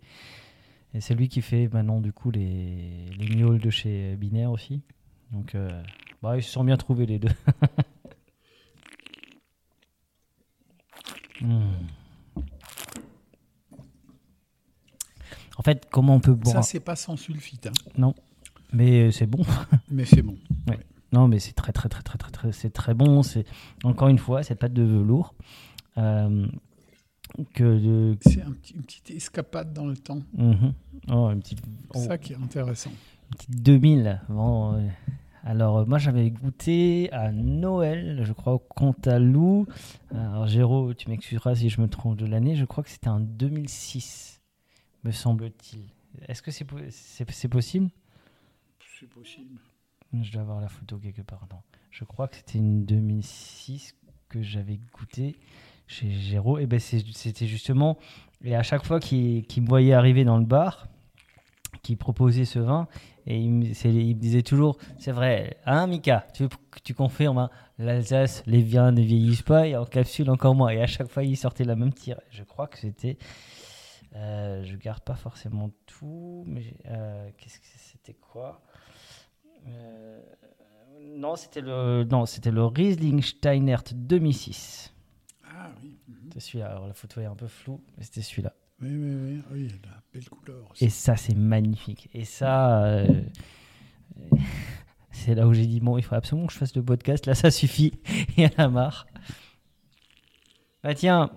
Et 0.95 1.01
c'est 1.01 1.15
lui 1.15 1.29
qui 1.29 1.43
fait 1.43 1.69
maintenant 1.73 2.01
du 2.01 2.13
coup 2.13 2.31
les, 2.31 3.07
les 3.19 3.27
gnôles 3.35 3.59
de 3.59 3.71
chez 3.71 4.15
Binaire 4.17 4.53
aussi. 4.53 4.81
Donc 5.33 5.55
euh, 5.57 5.69
bah, 6.23 6.37
ils 6.37 6.43
se 6.43 6.51
sont 6.53 6.63
bien 6.65 6.77
trouvés 6.77 7.07
les 7.07 7.19
deux. 7.19 7.29
Hmm. 11.41 11.63
Fait, 15.65 15.87
comment 15.91 16.15
on 16.15 16.21
peut 16.21 16.35
boire 16.35 16.57
Ça, 16.57 16.63
c'est 16.63 16.81
pas 16.81 16.97
sans 16.97 17.17
sulfite, 17.17 17.67
hein, 17.67 17.73
Non, 17.97 18.15
mais 18.73 19.11
c'est 19.13 19.27
bon. 19.27 19.45
mais 19.91 20.05
c'est 20.05 20.23
bon. 20.23 20.37
Non, 21.13 21.29
mais 21.29 21.39
c'est 21.39 21.53
très 21.53 21.73
très 21.73 21.89
très 21.89 22.03
très 22.03 22.19
très 22.19 22.31
très 22.33 22.51
c'est 22.51 22.71
très 22.71 22.93
bon. 22.93 23.23
C'est 23.23 23.45
encore 23.85 24.09
une 24.09 24.19
fois 24.19 24.43
cette 24.43 24.59
pâte 24.59 24.73
de 24.73 24.83
velours 24.83 25.35
euh, 25.97 26.47
que 27.55 27.63
de. 27.63 28.17
C'est 28.21 28.43
un 28.43 28.51
petit- 28.51 28.75
une 28.75 28.83
petite 28.83 29.11
escapade 29.13 29.73
dans 29.73 29.87
le 29.87 29.97
temps. 29.97 30.21
Mhm. 30.37 30.73
Oh, 31.09 31.31
une 31.31 31.41
petite. 31.41 31.61
C'est 31.93 32.01
oh. 32.01 32.09
ça 32.09 32.19
qui 32.19 32.33
est 32.33 32.37
intéressant. 32.37 32.91
petite 33.31 33.63
2000. 33.63 34.23
Bon, 34.29 34.75
euh, 34.75 34.89
alors, 35.45 35.79
euh, 35.79 35.85
moi, 35.85 35.99
j'avais 35.99 36.31
goûté 36.31 37.13
à 37.13 37.31
Noël, 37.31 38.23
je 38.25 38.33
crois, 38.33 38.55
au 38.55 38.59
Cantalou. 38.59 39.67
Alors, 40.11 40.47
Géraud, 40.47 40.95
tu 40.95 41.11
m'excuseras 41.11 41.55
si 41.55 41.69
je 41.69 41.81
me 41.81 41.89
trompe 41.89 42.17
de 42.17 42.27
l'année. 42.27 42.57
Je 42.57 42.65
crois 42.65 42.83
que 42.83 42.91
c'était 42.91 43.09
en 43.09 43.21
2006, 43.21 44.34
me 45.05 45.11
semble-t-il. 45.11 45.81
Est-ce 46.29 46.43
que 46.43 46.51
c'est 46.51 46.65
po- 46.65 46.79
c'est 46.91 47.31
c'est 47.31 47.49
possible? 47.49 47.91
C'est 49.01 49.09
possible. 49.09 49.59
Je 50.23 50.33
dois 50.33 50.43
avoir 50.43 50.61
la 50.61 50.69
photo 50.69 50.99
quelque 50.99 51.23
part. 51.23 51.47
Non. 51.51 51.59
Je 51.91 52.05
crois 52.05 52.29
que 52.29 52.37
c'était 52.37 52.59
une 52.59 52.85
2006 52.85 53.95
que 54.29 54.43
j'avais 54.43 54.79
goûté 54.93 55.37
chez 55.87 56.11
Géraud. 56.11 56.59
Et 56.59 56.67
ben 56.67 56.79
c'est- 56.79 57.05
c'était 57.15 57.47
justement. 57.47 57.99
Et 58.43 58.55
à 58.55 58.63
chaque 58.63 58.85
fois 58.85 59.01
qu'il 59.01 59.45
me 59.61 59.67
voyait 59.69 59.93
arriver 59.95 60.25
dans 60.25 60.39
le 60.39 60.45
bar, 60.45 60.89
qu'il 61.83 61.97
proposait 61.97 62.45
ce 62.45 62.59
vin, 62.61 62.87
et 63.27 63.39
il 63.39 63.51
me, 63.51 63.73
c'est- 63.75 63.93
il 63.93 64.15
me 64.17 64.21
disait 64.21 64.43
toujours 64.43 64.79
C'est 64.99 65.13
vrai, 65.13 65.59
hein, 65.67 65.87
Mika 65.87 66.27
Tu, 66.35 66.47
tu 66.85 66.95
confirmes, 66.95 67.39
hein, 67.39 67.51
l'Alsace, 67.79 68.43
les 68.47 68.63
vins 68.63 68.93
ne 68.93 69.03
vieillissent 69.03 69.43
pas, 69.43 69.67
et 69.67 69.77
en 69.77 69.85
capsule 69.85 70.31
encore 70.31 70.55
moins. 70.55 70.71
Et 70.71 70.81
à 70.81 70.87
chaque 70.87 71.09
fois, 71.09 71.25
il 71.25 71.37
sortait 71.37 71.65
la 71.65 71.75
même 71.77 71.93
tire. 71.93 72.21
Je 72.31 72.43
crois 72.45 72.69
que 72.69 72.79
c'était. 72.79 73.19
Euh, 74.17 74.63
je 74.65 74.77
garde 74.77 75.03
pas 75.03 75.17
forcément 75.17 75.71
tout, 75.87 76.45
mais 76.47 76.77
euh, 76.87 77.29
qu'est-ce 77.37 77.59
que 77.59 77.67
c'était 77.77 78.15
quoi? 78.15 78.63
Euh, 79.67 80.21
non, 81.01 81.35
c'était 81.35 81.61
le, 81.61 82.05
non, 82.05 82.25
c'était 82.25 82.53
le 82.53 82.65
Riesling 82.65 83.21
Steinert 83.23 83.83
2006. 83.93 84.95
Ah 85.45 85.71
oui. 85.83 85.99
mhm. 86.07 86.17
C'était 86.25 86.41
celui-là. 86.41 86.71
Alors 86.71 86.87
la 86.87 86.95
photo 86.95 87.21
est 87.21 87.25
un 87.25 87.35
peu 87.35 87.49
floue, 87.49 87.83
mais 87.97 88.05
c'était 88.05 88.23
celui-là. 88.23 88.53
Oui, 88.81 88.91
oui, 88.91 89.15
oui. 89.15 89.43
Ah 89.45 89.51
oui, 89.53 89.69
il 89.69 89.89
a 89.89 89.93
la 89.95 90.03
belle 90.13 90.29
couleur 90.29 90.71
aussi. 90.71 90.85
Et 90.85 90.91
ça, 90.91 91.17
c'est 91.17 91.35
magnifique. 91.35 92.09
Et 92.15 92.25
ça, 92.25 93.05
c'est 95.11 95.35
là 95.35 95.49
où 95.49 95.55
j'ai 95.55 95.67
dit 95.67 95.81
bon, 95.81 95.99
il 95.99 96.05
faut 96.05 96.15
absolument 96.15 96.47
que 96.47 96.53
je 96.53 96.59
fasse 96.59 96.77
le 96.77 96.85
podcast. 96.85 97.27
Là, 97.27 97.35
ça 97.35 97.51
suffit. 97.51 97.95
Il 98.37 98.45
y 98.45 98.47
en 98.47 98.65
a 98.65 98.69
marre. 98.69 99.07
Bah 100.85 100.95
tiens, 100.95 101.31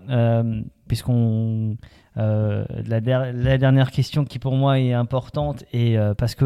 puisqu'on 0.87 1.77
euh, 2.17 2.65
la, 2.85 2.99
der- 3.01 3.31
la 3.33 3.57
dernière 3.57 3.91
question 3.91 4.25
qui 4.25 4.39
pour 4.39 4.55
moi 4.55 4.79
est 4.79 4.93
importante 4.93 5.63
et 5.71 5.97
euh, 5.97 6.13
parce 6.13 6.35
que 6.35 6.45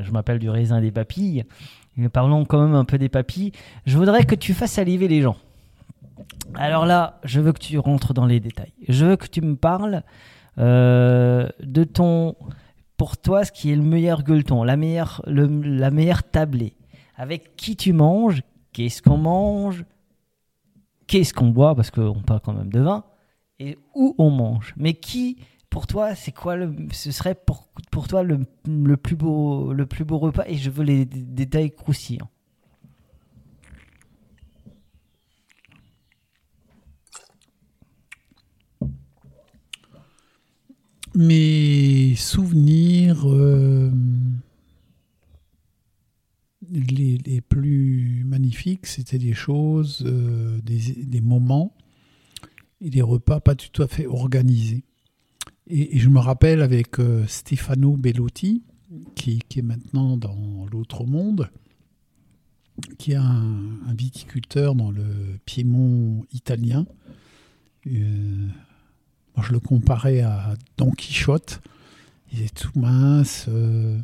je 0.00 0.10
m'appelle 0.10 0.38
du 0.38 0.48
raisin 0.50 0.80
des 0.80 0.90
papilles, 0.90 1.44
mais 1.96 2.08
parlons 2.08 2.44
quand 2.44 2.62
même 2.64 2.74
un 2.74 2.84
peu 2.84 2.98
des 2.98 3.08
papilles. 3.08 3.52
Je 3.86 3.96
voudrais 3.98 4.24
que 4.24 4.34
tu 4.34 4.54
fasses 4.54 4.72
saliver 4.72 5.08
les 5.08 5.20
gens. 5.20 5.36
Alors 6.54 6.86
là, 6.86 7.20
je 7.24 7.40
veux 7.40 7.52
que 7.52 7.58
tu 7.58 7.78
rentres 7.78 8.14
dans 8.14 8.26
les 8.26 8.40
détails. 8.40 8.72
Je 8.88 9.04
veux 9.04 9.16
que 9.16 9.26
tu 9.26 9.40
me 9.42 9.56
parles 9.56 10.02
euh, 10.58 11.48
de 11.62 11.84
ton, 11.84 12.34
pour 12.96 13.16
toi, 13.18 13.44
ce 13.44 13.52
qui 13.52 13.70
est 13.70 13.76
le 13.76 13.82
meilleur 13.82 14.22
gueuleton, 14.22 14.64
la 14.64 14.76
meilleure, 14.76 15.22
le- 15.26 15.46
la 15.62 15.90
meilleure 15.90 16.22
tablée. 16.22 16.74
Avec 17.16 17.56
qui 17.56 17.76
tu 17.76 17.92
manges, 17.92 18.42
qu'est-ce 18.72 19.02
qu'on 19.02 19.18
mange, 19.18 19.84
qu'est-ce 21.06 21.34
qu'on 21.34 21.48
boit, 21.48 21.74
parce 21.74 21.90
qu'on 21.90 22.22
parle 22.22 22.40
quand 22.40 22.52
même 22.54 22.70
de 22.72 22.80
vin, 22.80 23.04
et 23.58 23.76
où 23.94 24.14
on 24.18 24.30
mange. 24.30 24.74
Mais 24.76 24.94
qui, 24.94 25.38
pour 25.70 25.86
toi, 25.86 26.14
c'est 26.14 26.32
quoi 26.32 26.56
le, 26.56 26.74
ce 26.92 27.10
serait 27.10 27.34
pour, 27.34 27.68
pour 27.90 28.08
toi 28.08 28.22
le, 28.22 28.46
le 28.66 28.96
plus 28.96 29.16
beau, 29.16 29.72
le 29.72 29.86
plus 29.86 30.04
beau 30.04 30.18
repas? 30.18 30.44
Et 30.46 30.56
je 30.56 30.70
veux 30.70 30.84
les 30.84 31.04
détails 31.04 31.74
croustillants. 31.74 32.30
Mes 41.14 42.14
souvenirs, 42.14 43.28
euh, 43.28 43.90
les, 46.70 47.18
les 47.18 47.40
plus 47.40 48.22
magnifiques, 48.24 48.86
c'était 48.86 49.18
des 49.18 49.34
choses, 49.34 50.04
euh, 50.06 50.60
des, 50.62 50.92
des 51.04 51.20
moments 51.20 51.74
et 52.80 52.90
des 52.90 53.02
repas 53.02 53.40
pas 53.40 53.54
tout 53.54 53.82
à 53.82 53.86
fait 53.86 54.06
organisés. 54.06 54.84
Et, 55.66 55.98
je 55.98 56.08
me 56.08 56.18
rappelle 56.18 56.62
avec 56.62 56.98
euh, 56.98 57.26
Stefano 57.26 57.96
Bellotti, 57.96 58.62
qui, 59.14 59.40
est 59.56 59.62
maintenant 59.62 60.16
dans 60.16 60.66
l'autre 60.72 61.04
monde, 61.04 61.50
qui 62.98 63.12
est 63.12 63.16
un, 63.16 63.94
viticulteur 63.96 64.74
dans 64.74 64.90
le 64.90 65.04
Piémont 65.44 66.24
italien. 66.32 66.86
Euh, 67.86 68.46
moi, 69.36 69.44
je 69.46 69.52
le 69.52 69.60
comparais 69.60 70.20
à 70.20 70.54
Don 70.76 70.90
Quichotte. 70.90 71.60
Il 72.32 72.42
est 72.42 72.54
tout 72.54 72.78
mince, 72.78 73.46
euh, 73.48 73.98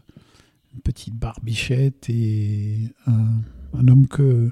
une 0.74 0.80
petite 0.80 1.14
barbichette 1.14 2.10
et 2.10 2.90
un 3.06 3.88
homme 3.88 4.06
que 4.06 4.50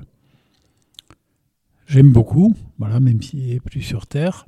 j'aime 1.93 2.11
beaucoup, 2.11 2.55
voilà, 2.79 3.01
même 3.01 3.21
s'il 3.21 3.47
n'est 3.47 3.61
plus 3.61 3.83
sur 3.83 4.07
Terre. 4.07 4.47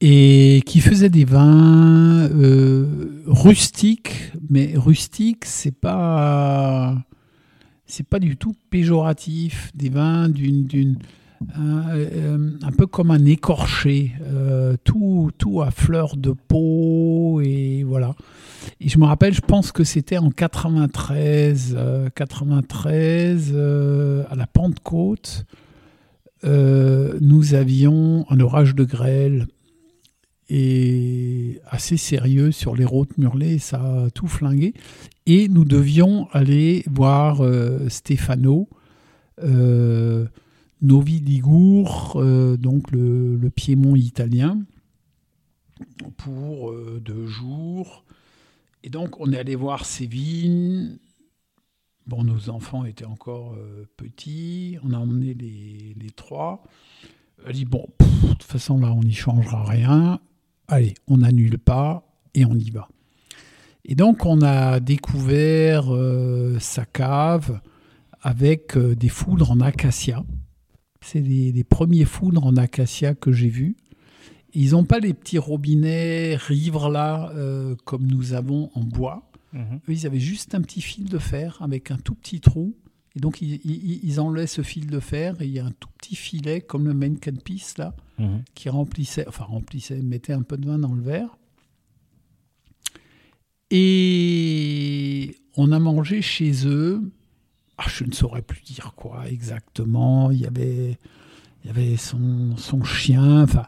Et 0.00 0.62
qui 0.66 0.80
faisait 0.80 1.10
des 1.10 1.24
vins 1.24 2.28
euh, 2.30 3.22
rustiques, 3.26 4.32
mais 4.50 4.72
rustiques, 4.76 5.44
c'est 5.44 5.78
pas 5.78 7.04
c'est 7.86 8.06
pas 8.06 8.18
du 8.18 8.36
tout 8.36 8.54
péjoratif. 8.70 9.70
Des 9.74 9.88
vins 9.88 10.28
d'une 10.28 10.64
d'une 10.64 10.96
un, 10.96 10.98
euh, 11.58 12.50
un 12.62 12.72
peu 12.72 12.86
comme 12.86 13.10
un 13.10 13.24
écorché, 13.24 14.12
euh, 14.22 14.76
tout, 14.84 15.30
tout 15.38 15.62
à 15.62 15.70
fleur 15.70 16.16
de 16.16 16.32
peau, 16.32 17.40
et 17.40 17.84
voilà. 17.84 18.14
Et 18.80 18.88
je 18.88 18.98
me 18.98 19.04
rappelle, 19.04 19.34
je 19.34 19.40
pense 19.40 19.72
que 19.72 19.84
c'était 19.84 20.18
en 20.18 20.30
93, 20.30 21.74
euh, 21.76 22.08
93 22.14 23.52
euh, 23.54 24.24
à 24.30 24.36
la 24.36 24.46
Pentecôte, 24.46 25.44
euh, 26.44 27.16
nous 27.20 27.54
avions 27.54 28.26
un 28.28 28.40
orage 28.40 28.74
de 28.74 28.84
grêle 28.84 29.46
et 30.50 31.60
assez 31.70 31.96
sérieux 31.96 32.52
sur 32.52 32.76
les 32.76 32.84
routes 32.84 33.16
murlées, 33.16 33.58
ça 33.58 33.78
a 33.78 34.10
tout 34.10 34.28
flingué. 34.28 34.74
Et 35.26 35.48
nous 35.48 35.64
devions 35.64 36.28
aller 36.32 36.84
voir 36.86 37.42
euh, 37.42 37.88
Stefano. 37.88 38.68
Euh, 39.42 40.26
Novi 40.84 41.18
Ligure, 41.18 42.12
euh, 42.16 42.58
donc 42.58 42.90
le, 42.92 43.48
Piémont 43.48 43.96
italien, 43.96 44.60
pour 46.18 46.70
euh, 46.70 47.00
deux 47.02 47.26
jours. 47.26 48.04
Et 48.82 48.90
donc, 48.90 49.18
on 49.18 49.32
est 49.32 49.38
allé 49.38 49.54
voir 49.54 49.84
vignes. 50.00 50.98
Bon, 52.06 52.22
nos 52.22 52.50
enfants 52.50 52.84
étaient 52.84 53.06
encore 53.06 53.54
euh, 53.54 53.88
petits. 53.96 54.76
On 54.84 54.92
a 54.92 54.98
emmené 54.98 55.32
les, 55.32 55.96
les 55.98 56.10
trois. 56.10 56.62
Elle 57.46 57.54
dit 57.54 57.64
Bon, 57.64 57.86
de 58.00 58.28
toute 58.34 58.42
façon, 58.42 58.78
là, 58.78 58.92
on 58.92 59.00
n'y 59.00 59.14
changera 59.14 59.64
rien. 59.64 60.20
Allez, 60.68 60.92
on 61.08 61.16
n'annule 61.16 61.56
pas 61.56 62.06
et 62.34 62.44
on 62.44 62.54
y 62.54 62.68
va. 62.68 62.88
Et 63.86 63.94
donc, 63.94 64.26
on 64.26 64.42
a 64.42 64.80
découvert 64.80 65.86
sa 66.60 66.84
cave 66.84 67.60
avec 68.20 68.76
des 68.76 69.08
foudres 69.08 69.50
en 69.50 69.60
acacia. 69.60 70.22
C'est 71.04 71.20
les, 71.20 71.52
les, 71.52 71.64
premiers 71.64 72.06
foudres 72.06 72.44
en 72.46 72.56
acacia 72.56 73.14
que 73.14 73.30
j'ai 73.30 73.48
vus. 73.48 73.76
Ils 74.54 74.70
n'ont 74.70 74.84
pas 74.84 75.00
les 75.00 75.12
petits 75.12 75.38
robinets 75.38 76.36
rivres 76.36 76.88
là, 76.88 77.30
euh, 77.34 77.74
comme 77.84 78.06
nous 78.06 78.32
avons 78.32 78.70
en 78.74 78.80
bois. 78.80 79.30
Mmh. 79.52 79.58
Eux, 79.58 79.92
ils 79.92 80.06
avaient 80.06 80.20
juste 80.20 80.54
un 80.54 80.62
petit 80.62 80.80
fil 80.80 81.08
de 81.08 81.18
fer 81.18 81.58
avec 81.60 81.90
un 81.90 81.98
tout 81.98 82.14
petit 82.14 82.40
trou. 82.40 82.74
Et 83.16 83.20
donc, 83.20 83.42
ils, 83.42 83.60
ils, 83.64 84.00
ils 84.02 84.20
enlevaient 84.20 84.46
ce 84.46 84.62
fil 84.62 84.86
de 84.86 84.98
fer 84.98 85.40
et 85.42 85.44
il 85.44 85.50
y 85.50 85.58
a 85.58 85.66
un 85.66 85.72
tout 85.72 85.88
petit 85.98 86.16
filet, 86.16 86.60
comme 86.60 86.86
le 86.86 86.94
main 86.94 87.14
can 87.16 87.36
piece 87.44 87.78
là, 87.78 87.94
mmh. 88.18 88.38
qui 88.54 88.68
remplissait, 88.68 89.26
enfin 89.28 89.44
remplissait, 89.44 90.00
mettait 90.00 90.32
un 90.32 90.42
peu 90.42 90.56
de 90.56 90.66
vin 90.66 90.78
dans 90.78 90.94
le 90.94 91.02
verre. 91.02 91.36
Et 93.70 95.36
on 95.56 95.72
a 95.72 95.78
mangé 95.78 96.22
chez 96.22 96.66
eux 96.66 97.02
ah, 97.78 97.86
je 97.88 98.04
ne 98.04 98.12
saurais 98.12 98.42
plus 98.42 98.62
dire 98.62 98.92
quoi 98.94 99.28
exactement. 99.28 100.30
Il 100.30 100.40
y 100.40 100.46
avait, 100.46 100.98
il 101.62 101.66
y 101.66 101.70
avait 101.70 101.96
son, 101.96 102.56
son 102.56 102.84
chien. 102.84 103.42
Enfin, 103.42 103.66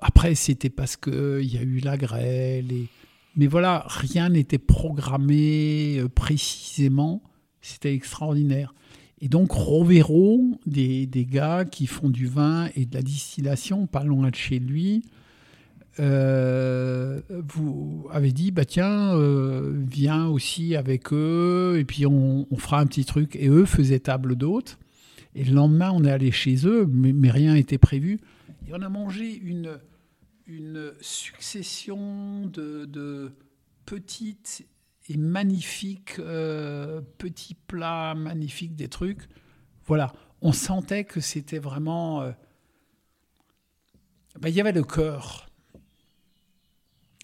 après, 0.00 0.34
c'était 0.34 0.70
parce 0.70 0.96
qu'il 0.96 1.44
y 1.44 1.56
a 1.56 1.62
eu 1.62 1.78
la 1.78 1.96
grêle. 1.96 2.72
Et... 2.72 2.88
Mais 3.36 3.46
voilà, 3.46 3.84
rien 3.88 4.28
n'était 4.28 4.58
programmé 4.58 5.98
euh, 5.98 6.08
précisément. 6.08 7.22
C'était 7.62 7.94
extraordinaire. 7.94 8.74
Et 9.20 9.28
donc, 9.28 9.52
Rovero, 9.52 10.58
des, 10.66 11.06
des, 11.06 11.24
gars 11.24 11.64
qui 11.64 11.86
font 11.86 12.10
du 12.10 12.26
vin 12.26 12.68
et 12.74 12.86
de 12.86 12.94
la 12.94 13.02
distillation, 13.02 13.86
pas 13.86 14.02
loin 14.02 14.30
de 14.30 14.34
chez 14.34 14.58
lui, 14.58 15.04
euh, 16.00 17.20
vous 17.28 18.08
avez 18.10 18.32
dit, 18.32 18.50
bah 18.50 18.64
tiens, 18.64 19.14
euh, 19.14 19.72
viens 19.86 20.26
aussi 20.26 20.74
avec 20.74 21.12
eux, 21.12 21.76
et 21.78 21.84
puis 21.84 22.06
on, 22.06 22.46
fera 22.56 22.80
un 22.80 22.86
petit 22.86 23.04
truc. 23.04 23.36
Et 23.36 23.48
eux 23.48 23.64
faisaient 23.64 24.00
table 24.00 24.36
d'hôtes. 24.36 24.78
Et 25.34 25.44
le 25.44 25.54
lendemain, 25.54 25.90
on 25.92 26.04
est 26.04 26.10
allé 26.10 26.30
chez 26.30 26.66
eux, 26.66 26.86
mais, 26.86 27.12
mais 27.12 27.30
rien 27.30 27.54
n'était 27.54 27.78
prévu. 27.78 28.20
Et 28.68 28.72
on 28.72 28.82
a 28.82 28.88
mangé 28.88 29.34
une, 29.34 29.78
une 30.46 30.92
succession 31.00 32.46
de, 32.46 32.84
de 32.84 33.32
petites 33.86 34.66
et 35.08 35.16
magnifiques 35.16 36.18
euh, 36.20 37.00
petits 37.18 37.54
plats, 37.54 38.14
magnifiques 38.14 38.76
des 38.76 38.88
trucs. 38.88 39.28
Voilà, 39.86 40.12
on 40.40 40.52
sentait 40.52 41.04
que 41.04 41.20
c'était 41.20 41.58
vraiment... 41.58 42.32
Ben, 44.40 44.48
il 44.48 44.54
y 44.54 44.60
avait 44.60 44.72
le 44.72 44.84
cœur 44.84 45.51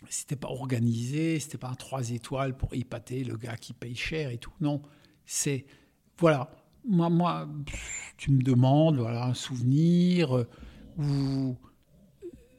c'était 0.09 0.37
pas 0.37 0.49
organisé, 0.49 1.41
c'était 1.41 1.59
pas 1.59 1.69
un 1.69 1.75
3 1.75 2.11
étoiles 2.11 2.57
pour 2.57 2.75
épater 2.75 3.25
le 3.25 3.37
gars 3.37 3.57
qui 3.57 3.73
paye 3.73 3.97
cher 3.97 4.31
et 4.31 4.39
tout. 4.39 4.53
Non, 4.61 4.83
c'est 5.27 5.67
voilà. 6.19 6.51
Moi, 6.89 7.11
moi, 7.11 7.49
tu 8.17 8.31
me 8.31 8.43
demandes 8.43 8.99
voilà 8.99 9.25
un 9.25 9.35
souvenir 9.35 10.37
euh, 10.37 10.47
ou 10.99 11.57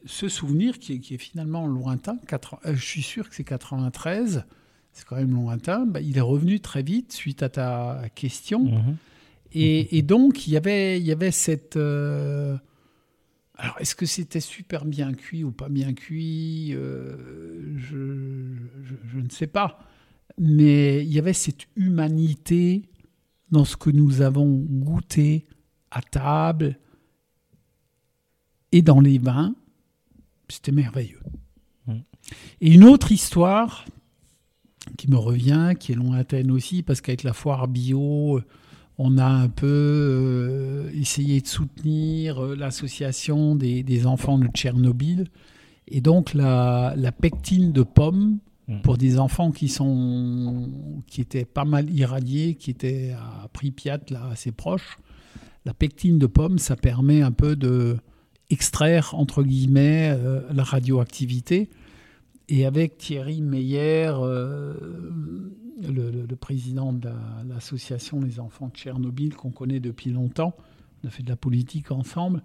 ce 0.06 0.28
souvenir 0.30 0.80
qui 0.80 0.94
est, 0.94 1.00
qui 1.00 1.16
est 1.16 1.20
finalement 1.20 1.68
lointain. 1.68 2.18
4, 2.28 2.60
euh, 2.66 2.76
je 2.76 2.86
suis 2.86 3.02
sûr 3.02 3.30
que 3.30 3.36
c'est 3.36 3.44
93. 3.44 4.46
C'est 4.92 5.06
quand 5.06 5.16
même 5.16 5.34
lointain. 5.34 5.86
Bah, 5.86 6.02
il 6.02 6.18
est 6.18 6.22
revenu 6.22 6.60
très 6.60 6.84
vite 6.84 7.14
suite 7.14 7.44
à 7.44 7.50
ta 7.50 8.02
question. 8.16 8.64
Mmh. 8.64 8.98
Et, 9.54 9.98
et, 9.98 10.02
donc 10.04 10.46
il 10.48 10.54
y 10.54 10.58
avait 10.58 11.00
il 11.00 11.06
y 11.06 11.12
avait 11.12 11.32
cette 11.32 11.76
euh, 11.76 12.56
alors, 13.62 13.76
est-ce 13.82 13.94
que 13.94 14.06
c'était 14.06 14.40
super 14.40 14.86
bien 14.86 15.14
cuit 15.14 15.44
ou 15.44 15.52
pas 15.52 15.68
bien 15.68 15.94
cuit 15.94 16.74
euh, 16.74 17.78
je, 17.78 18.56
je, 18.84 18.96
je, 19.12 19.20
ne 19.20 19.30
sais 19.30 19.48
pas. 19.48 19.80
Mais 20.38 21.04
il 21.06 21.12
y 21.12 21.20
avait 21.20 21.34
cette 21.34 21.68
humanité 21.76 22.84
dans 23.52 23.66
ce 23.66 23.76
que 23.76 23.90
nous 23.90 24.22
avons 24.22 24.48
goûté 24.48 25.46
à 25.92 26.02
table 26.02 26.80
et 28.72 28.82
dans 28.82 29.02
les 29.02 29.18
vins. 29.18 29.54
C'était 30.48 30.72
merveilleux. 30.72 31.22
Mmh. 31.88 31.96
Et 32.62 32.74
une 32.74 32.86
autre 32.86 33.12
histoire 33.12 33.86
qui 34.98 35.12
me 35.12 35.18
revient, 35.18 35.74
qui 35.78 35.92
est 35.92 35.96
lointaine 35.96 36.50
aussi, 36.50 36.82
parce 36.82 37.02
qu'avec 37.02 37.24
la 37.24 37.34
foire 37.34 37.68
bio, 37.68 38.40
on 39.02 39.18
a 39.18 39.26
un 39.26 39.48
peu 39.48 39.66
euh, 39.66 40.92
essayé 40.94 41.40
de 41.40 41.48
soutenir 41.48 42.44
euh, 42.44 42.56
l'association 42.56 43.56
des, 43.56 43.82
des, 43.82 44.06
enfants 44.06 44.38
de 44.38 44.48
Tchernobyl. 44.48 45.28
Et 45.88 46.02
donc 46.02 46.34
la, 46.34 46.94
la 46.98 47.14
pectine 47.14 47.72
de 47.72 47.82
pomme 47.82 48.40
mmh. 48.68 48.82
pour 48.82 48.98
des 48.98 49.18
enfants 49.18 49.52
qui, 49.52 49.70
sont, 49.70 50.70
qui 51.08 51.22
étaient 51.22 51.46
pas 51.46 51.64
mal 51.64 51.90
irradiés, 51.90 52.56
qui 52.56 52.72
étaient 52.72 53.16
à 53.18 53.48
Pripyat, 53.48 54.02
là, 54.10 54.28
assez 54.34 54.52
proche. 54.52 55.00
La 55.64 55.74
pectine 55.74 56.20
de 56.20 56.28
pomme, 56.28 56.60
ça 56.60 56.76
permet 56.76 57.22
un 57.22 57.32
peu 57.32 57.56
de 57.56 57.98
extraire, 58.50 59.12
entre 59.14 59.44
guillemets, 59.44 60.10
euh, 60.12 60.42
la 60.54 60.64
radioactivité. 60.64 61.70
Et 62.52 62.66
avec 62.66 62.98
Thierry 62.98 63.42
Meyer, 63.42 64.12
euh, 64.16 64.74
le, 65.84 66.12
le, 66.12 66.26
le, 66.28 66.36
président 66.36 66.92
de 66.92 67.10
l'association 67.48 68.20
la, 68.20 68.26
Les 68.26 68.40
Enfants 68.40 68.70
de 68.70 68.74
Tchernobyl, 68.74 69.36
qu'on 69.36 69.52
connaît 69.52 69.80
depuis 69.80 70.10
longtemps, 70.10 70.56
on 71.04 71.08
a 71.08 71.12
fait 71.12 71.22
de 71.22 71.30
la 71.30 71.36
politique 71.36 71.92
ensemble. 71.92 72.42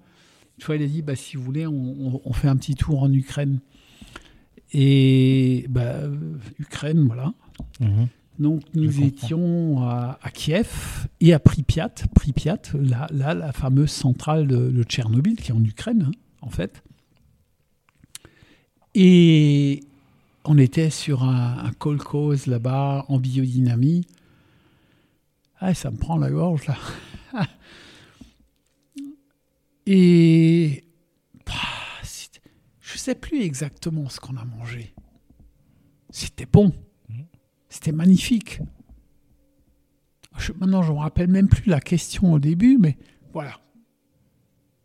Une 0.59 0.65
fois, 0.65 0.77
il 0.77 0.83
a 0.83 0.87
dit 0.87 1.01
bah, 1.01 1.17
si 1.17 1.39
vous 1.39 1.43
voulez, 1.43 1.67
on, 1.67 1.73
on, 1.73 2.21
on, 2.23 2.33
fait 2.35 2.49
un 2.49 2.57
petit 2.57 2.75
tour 2.75 3.03
en 3.03 3.11
Ukraine. 3.11 3.61
Et 4.75 5.65
bah, 5.71 6.01
Ukraine, 6.59 7.07
voilà. 7.07 7.33
Mmh. 7.81 8.05
Donc, 8.39 8.63
nous 8.75 9.03
étions 9.03 9.83
à, 9.85 10.19
à, 10.21 10.31
Kiev 10.31 11.07
et 11.21 11.33
à 11.33 11.39
Pripyat, 11.39 11.95
Pripyat 12.15 12.61
là, 12.75 13.07
là 13.11 13.33
la 13.33 13.53
fameuse 13.53 13.91
centrale 13.91 14.49
de, 14.49 14.71
de, 14.71 14.83
Tchernobyl, 14.83 15.37
qui 15.37 15.51
est 15.51 15.55
en 15.55 15.65
Ukraine, 15.65 16.09
hein, 16.11 16.19
en 16.43 16.51
fait. 16.51 16.83
Et 18.95 19.81
on 20.45 20.59
était 20.59 20.91
sur 20.91 21.23
un, 21.25 21.59
un 21.65 21.73
cause 21.73 22.47
là-bas 22.47 23.07
en 23.09 23.19
biodynamie. 23.19 24.07
Ah, 25.59 25.75
ça 25.75 25.91
me 25.91 25.97
prend 25.97 26.19
la 26.19 26.31
gorge 26.31 26.67
là. 26.67 26.77
Et 29.87 30.85
bah, 31.47 31.53
je 32.81 32.99
sais 32.99 33.15
plus 33.15 33.43
exactement 33.43 34.09
ce 34.09 34.21
qu'on 34.21 34.37
a 34.37 34.45
mangé. 34.45 34.95
C'était 36.11 36.47
bon. 36.47 36.73
C'était 37.69 37.93
magnifique. 37.93 38.61
Je, 40.39 40.53
maintenant, 40.53 40.83
je 40.83 40.93
me 40.93 40.99
rappelle 40.99 41.29
même 41.29 41.49
plus 41.49 41.69
la 41.69 41.81
question 41.81 42.33
au 42.33 42.39
début, 42.39 42.79
mais 42.79 42.97
voilà. 43.33 43.59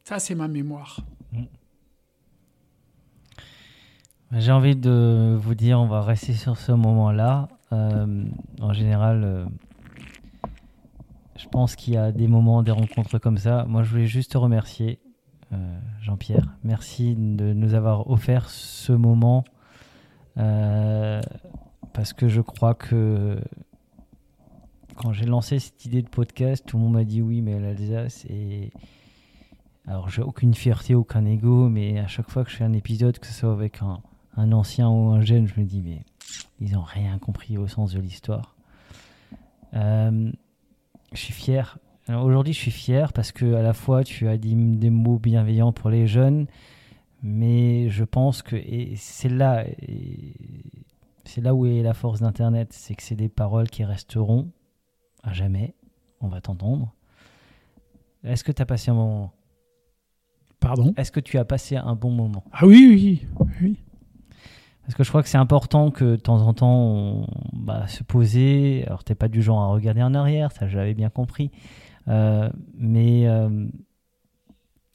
Ça, 0.03 0.19
c'est 0.19 0.35
ma 0.35 0.47
mémoire. 0.47 1.05
J'ai 4.31 4.51
envie 4.51 4.75
de 4.75 5.35
vous 5.41 5.55
dire, 5.55 5.79
on 5.79 5.87
va 5.87 6.03
rester 6.03 6.33
sur 6.33 6.55
ce 6.55 6.71
moment-là. 6.71 7.47
Euh, 7.73 8.25
en 8.61 8.73
général, 8.73 9.23
euh, 9.23 9.45
je 11.35 11.47
pense 11.47 11.75
qu'il 11.75 11.95
y 11.95 11.97
a 11.97 12.11
des 12.11 12.27
moments, 12.27 12.61
des 12.61 12.71
rencontres 12.71 13.17
comme 13.17 13.39
ça. 13.39 13.65
Moi, 13.67 13.81
je 13.81 13.89
voulais 13.89 14.05
juste 14.05 14.33
te 14.33 14.37
remercier, 14.37 14.99
euh, 15.51 15.79
Jean-Pierre. 16.01 16.45
Merci 16.63 17.15
de 17.15 17.53
nous 17.53 17.73
avoir 17.73 18.07
offert 18.07 18.51
ce 18.51 18.93
moment. 18.93 19.43
parce 20.35 22.13
que 22.13 22.27
je 22.27 22.39
crois 22.41 22.75
que 22.75 23.41
quand 24.95 25.11
j'ai 25.11 25.25
lancé 25.25 25.57
cette 25.57 25.85
idée 25.85 26.03
de 26.03 26.07
podcast, 26.07 26.63
tout 26.67 26.77
le 26.77 26.83
monde 26.83 26.93
m'a 26.93 27.03
dit 27.03 27.21
oui, 27.23 27.41
mais 27.41 27.59
l'Alsace 27.59 28.25
est. 28.29 28.71
Alors, 29.87 30.07
j'ai 30.09 30.21
aucune 30.21 30.53
fierté, 30.53 30.93
aucun 30.93 31.25
ego, 31.25 31.67
mais 31.67 31.97
à 31.97 32.05
chaque 32.05 32.29
fois 32.29 32.43
que 32.43 32.51
je 32.51 32.57
fais 32.57 32.63
un 32.63 32.73
épisode, 32.73 33.17
que 33.17 33.25
ce 33.25 33.33
soit 33.33 33.51
avec 33.51 33.81
un, 33.81 33.99
un 34.39 34.53
ancien 34.53 34.89
ou 34.89 35.09
un 35.09 35.21
jeune, 35.21 35.47
je 35.47 35.59
me 35.59 35.65
dis, 35.65 35.81
mais 35.81 36.03
ils 36.61 36.71
n'ont 36.73 36.81
rien 36.81 37.17
compris 37.19 37.57
au 37.57 37.67
sens 37.67 37.93
de 37.93 37.99
l'histoire. 37.99 38.55
Euh, 39.73 40.31
je 41.11 41.17
suis 41.17 41.33
fier. 41.33 41.77
Aujourd'hui, 42.07 42.53
je 42.53 42.59
suis 42.59 42.71
fier 42.71 43.11
parce 43.13 43.31
que 43.31 43.53
à 43.53 43.61
la 43.61 43.73
fois, 43.73 44.03
tu 44.03 44.27
as 44.27 44.37
dit 44.37 44.55
des 44.55 44.89
mots 44.89 45.19
bienveillants 45.19 45.73
pour 45.73 45.89
les 45.89 46.07
jeunes, 46.07 46.47
mais 47.21 47.89
je 47.89 48.03
pense 48.03 48.41
que 48.41 48.55
c'est 48.95 49.29
là, 49.29 49.65
c'est 51.25 51.41
là 51.41 51.53
où 51.53 51.65
est 51.65 51.83
la 51.83 51.93
force 51.93 52.21
d'Internet, 52.21 52.71
c'est 52.71 52.95
que 52.95 53.03
c'est 53.03 53.15
des 53.15 53.29
paroles 53.29 53.69
qui 53.69 53.83
resteront 53.83 54.49
à 55.21 55.33
jamais. 55.33 55.75
On 56.21 56.29
va 56.29 56.41
t'entendre. 56.41 56.93
Est-ce 58.23 58.43
que 58.43 58.51
tu 58.51 58.61
as 58.61 58.65
passé 58.65 58.89
un 58.89 58.95
moment? 58.95 59.33
Pardon? 60.59 60.93
Est-ce 60.97 61.11
que 61.11 61.19
tu 61.19 61.37
as 61.37 61.45
passé 61.45 61.75
un 61.75 61.95
bon 61.95 62.11
moment? 62.11 62.43
Ah 62.51 62.65
oui, 62.65 62.87
oui, 62.89 63.45
oui. 63.61 63.79
Parce 64.89 64.97
que 64.97 65.03
je 65.03 65.09
crois 65.09 65.21
que 65.21 65.29
c'est 65.29 65.37
important 65.37 65.91
que 65.91 66.03
de 66.03 66.15
temps 66.15 66.41
en 66.41 66.51
temps, 66.55 66.73
on 66.73 67.27
bah, 67.53 67.85
se 67.85 68.03
poser. 68.03 68.83
Alors, 68.87 69.03
t'es 69.03 69.13
pas 69.13 69.27
du 69.27 69.43
genre 69.43 69.61
à 69.61 69.67
regarder 69.67 70.01
en 70.01 70.15
arrière, 70.15 70.51
ça 70.51 70.67
j'avais 70.67 70.95
bien 70.95 71.11
compris. 71.11 71.51
Euh, 72.07 72.49
mais 72.73 73.27
euh, 73.27 73.67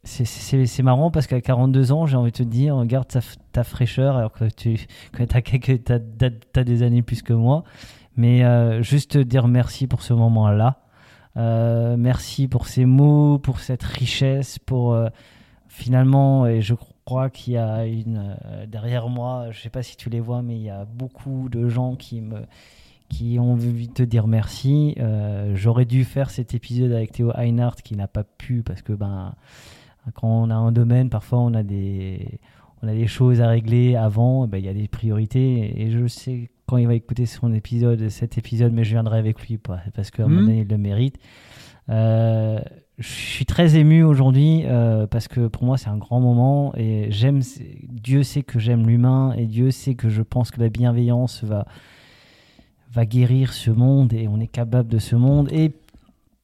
c'est- 0.03 0.83
marrant 0.83 1.13
parce 1.13 1.29
qu'à 1.29 1.41
42 1.41 1.93
ans, 1.93 2.07
j'ai 2.07 2.17
envie 2.17 2.33
de 2.33 2.37
te 2.39 2.43
dire, 2.43 2.85
garde 2.87 3.07
ta, 3.53 3.63
fraîcheur 3.63 4.17
alors 4.17 4.33
que 4.33 4.47
tu 4.47 4.85
as, 5.17 6.65
des 6.65 6.83
années 6.83 7.03
plus 7.03 7.23
que 7.23 7.33
moi. 7.33 7.63
Mais 8.17 8.45
euh, 8.45 8.83
juste 8.83 9.13
te 9.13 9.19
dire 9.19 9.47
merci 9.47 9.87
pour 9.87 10.03
ce 10.03 10.13
moment-là. 10.13 10.81
Merci 11.37 12.49
pour 12.49 12.67
ces 12.67 12.85
mots, 12.85 13.39
pour 13.39 13.61
cette 13.61 13.85
richesse, 13.85 14.59
pour 14.59 14.99
finalement, 15.69 16.49
et 16.49 16.63
je 16.63 16.75
crois 16.75 16.94
qu'il 17.33 17.55
y 17.55 17.57
a 17.59 17.85
une 17.87 18.37
euh, 18.47 18.67
derrière 18.67 19.09
moi, 19.09 19.49
je 19.51 19.61
sais 19.61 19.71
pas 19.71 19.83
si 19.83 19.97
tu 19.97 20.09
les 20.11 20.21
vois, 20.21 20.43
mais 20.43 20.57
il 20.57 20.63
y 20.63 20.71
a 20.71 20.85
beaucoup 20.85 21.49
de 21.49 21.69
gens 21.69 21.97
qui 21.97 22.21
me 22.21 22.41
qui 23.11 23.39
ont 23.39 23.53
envie 23.53 23.89
de 23.89 23.93
te 23.93 24.03
dire 24.03 24.27
merci. 24.27 24.95
Euh, 24.99 25.53
J'aurais 25.55 25.85
dû 25.85 26.05
faire 26.05 26.31
cet 26.31 26.55
épisode 26.55 26.93
avec 26.93 27.13
Théo 27.13 27.31
Einhardt 27.37 27.83
qui 27.83 27.95
n'a 27.97 28.09
pas 28.09 28.25
pu 28.25 28.63
parce 28.63 28.81
que 28.83 28.93
ben 28.95 29.35
quand 30.15 30.29
on 30.29 30.51
a 30.51 30.55
un 30.55 30.73
domaine, 30.73 31.11
parfois 31.11 31.41
on 31.41 31.53
a 31.55 31.63
des 31.63 32.41
on 32.83 32.89
a 32.89 32.93
des 32.93 33.07
choses 33.07 33.41
à 33.41 33.49
régler 33.49 33.97
avant, 33.97 34.47
ben, 34.47 34.59
il 34.59 34.65
y 34.65 34.69
a 34.69 34.75
des 34.75 34.89
priorités 34.89 35.83
et 35.83 35.91
je 35.91 36.07
sais 36.07 36.51
quand 36.67 36.79
il 36.79 36.87
va 36.87 36.95
écouter 36.95 37.27
son 37.27 37.53
épisode, 37.53 38.09
cet 38.09 38.39
épisode, 38.39 38.73
mais 38.73 38.85
je 38.85 38.91
viendrai 38.91 39.19
avec 39.19 39.41
lui 39.47 39.59
parce 39.59 40.11
qu'à 40.11 40.25
un 40.25 40.29
moment 40.29 40.41
Mhm. 40.41 40.47
donné 40.47 40.61
il 40.63 40.69
le 40.69 40.79
mérite. 40.79 41.19
Euh, 41.91 42.59
je 42.99 43.09
suis 43.09 43.45
très 43.45 43.77
ému 43.77 44.03
aujourd'hui 44.05 44.63
euh, 44.65 45.07
parce 45.09 45.27
que 45.27 45.49
pour 45.49 45.65
moi 45.65 45.77
c'est 45.79 45.89
un 45.89 45.97
grand 45.97 46.21
moment 46.21 46.73
et 46.77 47.07
j'aime 47.11 47.41
Dieu 47.91 48.23
sait 48.23 48.43
que 48.43 48.59
j'aime 48.61 48.87
l'humain 48.87 49.35
et 49.37 49.47
Dieu 49.47 49.71
sait 49.73 49.95
que 49.95 50.09
je 50.09 50.23
pense 50.23 50.51
que 50.53 50.61
la 50.61 50.69
bienveillance 50.69 51.43
va 51.43 51.67
va 52.93 53.05
guérir 53.07 53.53
ce 53.53 53.71
monde 53.73 54.13
et 54.13 54.29
on 54.29 54.39
est 54.39 54.47
capable 54.47 54.89
de 54.89 54.99
ce 54.99 55.17
monde 55.17 55.49
et 55.53 55.73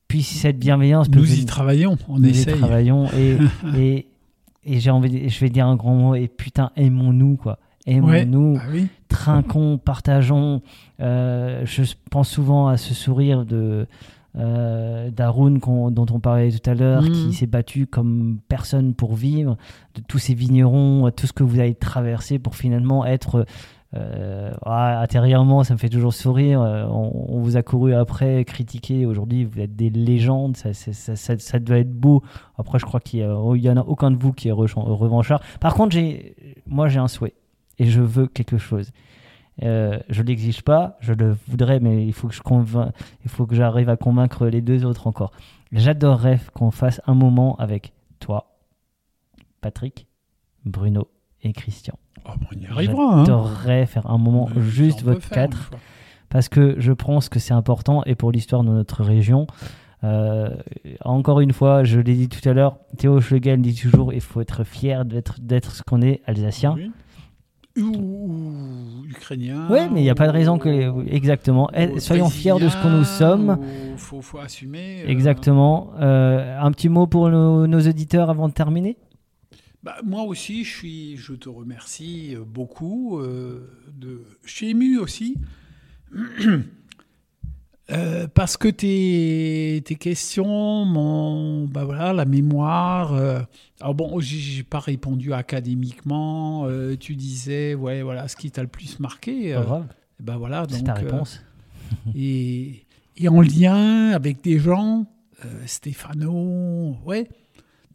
puis 0.08 0.22
cette 0.24 0.58
bienveillance 0.58 1.08
peut 1.08 1.20
Nous 1.20 1.38
y 1.40 1.44
travaillons, 1.44 1.96
on 2.08 2.18
nous 2.18 2.26
y 2.26 2.30
essaye. 2.30 2.56
travaillons 2.58 3.06
et, 3.12 3.36
et, 3.78 4.06
et 4.64 4.80
j'ai 4.80 4.90
envie 4.90 5.08
de- 5.10 5.28
je 5.28 5.38
vais 5.40 5.50
dire 5.50 5.66
un 5.68 5.76
grand 5.76 5.94
mot 5.94 6.14
et 6.16 6.26
putain 6.26 6.72
aimons-nous 6.74 7.36
quoi 7.36 7.58
aimons-nous 7.86 8.54
bah 8.56 8.62
oui. 8.72 8.88
trinquons 9.08 9.78
partageons 9.78 10.62
Euh, 11.00 11.62
je 11.64 11.82
pense 12.10 12.28
souvent 12.28 12.66
à 12.66 12.76
ce 12.76 12.92
sourire 12.92 13.46
de 13.46 13.86
euh, 14.38 15.10
qu'on- 15.60 15.90
dont 15.90 16.06
on 16.12 16.20
parlait 16.20 16.50
tout 16.52 16.70
à 16.70 16.74
l'heure 16.74 17.02
qui 17.02 17.32
s'est 17.32 17.46
battu 17.46 17.86
comme 17.86 18.38
personne 18.48 18.94
pour 18.94 19.14
vivre 19.14 19.56
de 19.94 20.02
tous 20.06 20.18
ces 20.18 20.34
vignerons 20.34 21.06
tout 21.10 21.26
ce 21.26 21.32
que 21.32 21.42
vous 21.42 21.58
avez 21.58 21.74
traversé 21.74 22.38
pour 22.38 22.54
finalement 22.54 23.04
être 23.04 23.44
euh, 23.96 24.52
ah, 24.64 25.00
intérieurement, 25.00 25.64
ça 25.64 25.74
me 25.74 25.78
fait 25.80 25.88
toujours 25.88 26.14
sourire. 26.14 26.62
Euh, 26.62 26.84
on, 26.86 27.26
on 27.28 27.40
vous 27.40 27.56
a 27.56 27.62
couru 27.64 27.92
après, 27.92 28.44
critiqué. 28.44 29.04
Aujourd'hui, 29.04 29.44
vous 29.44 29.58
êtes 29.58 29.74
des 29.74 29.90
légendes. 29.90 30.56
Ça, 30.56 30.72
ça, 30.74 30.92
ça, 30.92 31.16
ça- 31.16 31.38
ça 31.38 31.58
doit 31.58 31.78
être 31.78 31.90
beau. 31.92 32.22
Après, 32.56 32.78
je 32.78 32.84
crois 32.84 33.00
qu'il 33.00 33.18
y, 33.18 33.22
a- 33.24 33.36
oh, 33.36 33.56
en 33.68 33.76
a 33.76 33.80
aucun 33.80 34.12
de 34.12 34.16
vous 34.16 34.32
qui 34.32 34.46
est 34.46 34.52
revanchard. 34.52 35.40
Par 35.58 35.74
contre, 35.74 35.96
moi, 36.68 36.86
j'ai 36.88 37.00
un 37.00 37.08
souhait 37.08 37.34
et 37.80 37.86
je 37.86 38.00
veux 38.00 38.28
quelque 38.28 38.58
chose. 38.58 38.92
Euh, 39.62 39.98
je 40.08 40.22
l'exige 40.22 40.62
pas, 40.62 40.96
je 41.00 41.12
le 41.12 41.36
voudrais, 41.48 41.80
mais 41.80 42.06
il 42.06 42.12
faut 42.14 42.28
que 42.28 42.34
je 42.34 42.40
convain- 42.42 42.92
il 43.24 43.30
faut 43.30 43.46
que 43.46 43.54
j'arrive 43.54 43.88
à 43.90 43.96
convaincre 43.96 44.46
les 44.46 44.62
deux 44.62 44.84
autres 44.86 45.06
encore. 45.06 45.32
J'adorerais 45.72 46.40
qu'on 46.54 46.70
fasse 46.70 47.00
un 47.06 47.14
moment 47.14 47.56
avec 47.56 47.92
toi, 48.20 48.56
Patrick, 49.60 50.06
Bruno 50.64 51.08
et 51.42 51.52
Christian. 51.52 51.94
Oh, 52.26 52.30
bon, 52.38 52.46
on 52.54 52.60
y 52.60 52.66
arrivera. 52.66 53.02
Hein. 53.14 53.24
J'adorerais 53.24 53.86
faire 53.86 54.10
un 54.10 54.18
moment 54.18 54.48
Mais 54.54 54.62
juste 54.62 55.02
votre 55.02 55.28
quatre 55.28 55.56
fois. 55.56 55.78
parce 56.28 56.48
que 56.48 56.76
je 56.78 56.92
pense 56.92 57.28
que 57.28 57.38
c'est 57.38 57.54
important 57.54 58.02
et 58.04 58.14
pour 58.14 58.32
l'histoire 58.32 58.62
de 58.62 58.68
notre 58.70 59.02
région. 59.04 59.46
euh, 60.04 60.48
encore 61.04 61.40
une 61.40 61.52
fois, 61.52 61.84
je 61.84 62.00
l'ai 62.00 62.14
dit 62.14 62.28
tout 62.30 62.46
à 62.48 62.54
l'heure, 62.54 62.78
Théo 62.96 63.20
Schlegel 63.20 63.60
dit 63.60 63.74
toujours 63.74 64.12
il 64.14 64.22
faut 64.22 64.40
être 64.40 64.64
fier 64.64 65.04
d'être 65.04 65.38
d'être 65.40 65.72
ce 65.72 65.82
qu'on 65.82 66.00
est, 66.00 66.22
alsacien. 66.26 66.72
Oui. 66.74 66.90
Ou, 67.82 69.04
ukrainien. 69.08 69.66
Oui, 69.70 69.78
mais 69.92 70.00
il 70.00 70.04
n'y 70.04 70.10
a 70.10 70.14
pas 70.14 70.26
de 70.26 70.32
raison 70.32 70.58
que. 70.58 71.06
Exactement. 71.08 71.70
Eh, 71.74 71.98
Soyons 72.00 72.28
fiers 72.30 72.58
de 72.60 72.68
ce 72.68 72.76
que 72.76 72.88
nous 72.88 73.04
sommes. 73.04 73.58
ou 73.94 73.96
faut, 73.98 74.20
faut 74.22 74.38
assumer. 74.38 75.02
euh, 75.04 75.08
Exactement. 75.08 75.92
Euh, 76.00 76.58
un 76.60 76.70
petit 76.72 76.88
mot 76.88 77.06
pour 77.06 77.28
nos, 77.30 77.66
nos 77.66 77.80
auditeurs 77.80 78.30
avant 78.30 78.48
de 78.48 78.52
terminer? 78.54 78.96
Bah, 79.82 79.96
moi 80.04 80.22
aussi, 80.24 80.64
je, 80.64 80.76
suis, 80.76 81.16
je 81.16 81.32
te 81.32 81.48
remercie 81.48 82.34
euh, 82.34 82.44
beaucoup. 82.46 83.18
euh, 83.20 83.70
de, 83.92 84.22
je 84.44 84.52
suis 84.54 84.70
ému 84.70 84.98
aussi. 84.98 85.36
Euh, 87.90 88.28
parce 88.32 88.56
que 88.56 88.68
tes, 88.68 89.82
tes 89.84 89.96
questions, 89.96 90.84
mon, 90.84 91.66
bah 91.66 91.84
voilà, 91.84 92.12
la 92.12 92.24
mémoire. 92.24 93.14
euh, 93.14 93.40
alors 93.80 93.94
bon, 93.94 94.20
j'ai- 94.20 94.62
pas 94.62 94.78
répondu 94.78 95.32
académiquement. 95.32 96.66
euh, 96.66 96.96
tu 96.96 97.16
disais, 97.16 97.74
ouais, 97.74 98.02
voilà, 98.02 98.28
ce 98.28 98.36
qui 98.36 98.50
t'a 98.50 98.62
le 98.62 98.68
plus 98.68 99.00
marqué. 99.00 99.52
Pas 99.54 99.58
euh, 99.60 99.62
grave. 99.64 99.86
bah 100.20 100.36
voilà, 100.36 100.66
C'est 100.70 100.82
ta 100.84 100.94
réponse. 100.94 101.42
et, 102.14 102.86
et 103.16 103.28
en 103.28 103.40
lien 103.40 104.10
avec 104.10 104.42
des 104.42 104.58
gens, 104.58 105.06
Stéphano, 105.66 106.96
ouais. 107.06 107.28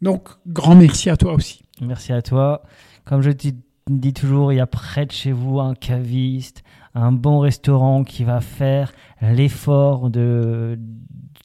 Donc, 0.02 0.28
grand 0.46 0.74
merci 0.74 1.08
à 1.08 1.16
toi 1.16 1.32
aussi. 1.34 1.62
Merci 1.80 2.12
à 2.12 2.20
toi. 2.20 2.62
Comme 3.04 3.22
je 3.22 3.30
te 3.30 3.48
dis 3.88 4.12
toujours, 4.12 4.52
il 4.52 4.56
y 4.56 4.60
a 4.60 4.66
près 4.66 5.06
de 5.06 5.12
chez 5.12 5.30
vous 5.30 5.60
un 5.60 5.74
caviste, 5.74 6.64
un 6.94 7.12
bon 7.12 7.38
restaurant 7.38 8.02
qui 8.02 8.24
va 8.24 8.40
faire 8.40 8.92
l'effort 9.22 10.10
de, 10.10 10.78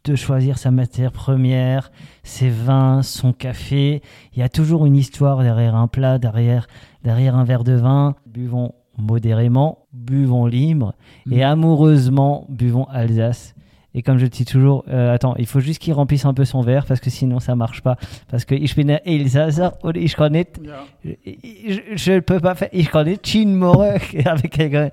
de 0.03 0.15
choisir 0.15 0.57
sa 0.57 0.71
matière 0.71 1.11
première, 1.11 1.91
ses 2.23 2.49
vins, 2.49 3.03
son 3.03 3.31
café. 3.31 4.01
Il 4.33 4.39
y 4.39 4.41
a 4.41 4.49
toujours 4.49 4.87
une 4.87 4.95
histoire 4.95 5.43
derrière 5.43 5.75
un 5.75 5.87
plat, 5.87 6.17
derrière, 6.17 6.67
derrière 7.03 7.35
un 7.35 7.43
verre 7.43 7.63
de 7.63 7.73
vin. 7.73 8.15
Buvons 8.25 8.73
modérément, 8.97 9.85
buvons 9.93 10.45
libre 10.45 10.93
et 11.29 11.43
amoureusement, 11.43 12.45
buvons 12.49 12.85
Alsace. 12.85 13.53
Et 13.93 14.03
comme 14.03 14.17
je 14.17 14.25
te 14.25 14.31
dis 14.37 14.45
toujours, 14.45 14.85
euh, 14.89 15.13
attends, 15.13 15.35
il 15.37 15.45
faut 15.45 15.59
juste 15.59 15.81
qu'il 15.81 15.93
remplisse 15.93 16.23
un 16.25 16.33
peu 16.33 16.45
son 16.45 16.61
verre 16.61 16.85
parce 16.85 16.99
que 17.01 17.09
sinon 17.09 17.39
ça 17.39 17.55
marche 17.55 17.81
pas. 17.81 17.97
Parce 18.29 18.45
que 18.45 18.55
ich 18.55 18.75
bin 18.75 18.85
der 18.85 19.05
Elsaser 19.05 19.71
und 19.83 19.97
ich 19.97 20.15
kann 20.15 20.31
nicht, 20.31 20.59
Ja. 20.63 20.85
je, 21.03 21.79
je 21.95 22.19
peux 22.19 22.39
pas 22.39 22.55
faire, 22.55 22.69
ich 22.71 22.89
kann 22.89 23.05
nicht 23.05 23.23
Chin 23.23 23.47
More 23.57 23.95
avec 24.25 24.51
quelqu'un. 24.51 24.91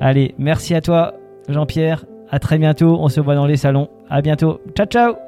Allez, 0.00 0.34
merci 0.38 0.74
à 0.74 0.80
toi, 0.80 1.14
Jean-Pierre. 1.48 2.04
À 2.30 2.38
très 2.38 2.58
bientôt. 2.58 2.96
On 3.00 3.08
se 3.08 3.20
voit 3.20 3.34
dans 3.34 3.46
les 3.46 3.56
salons. 3.56 3.88
À 4.08 4.20
bientôt. 4.22 4.60
Ciao, 4.76 4.86
ciao. 4.86 5.27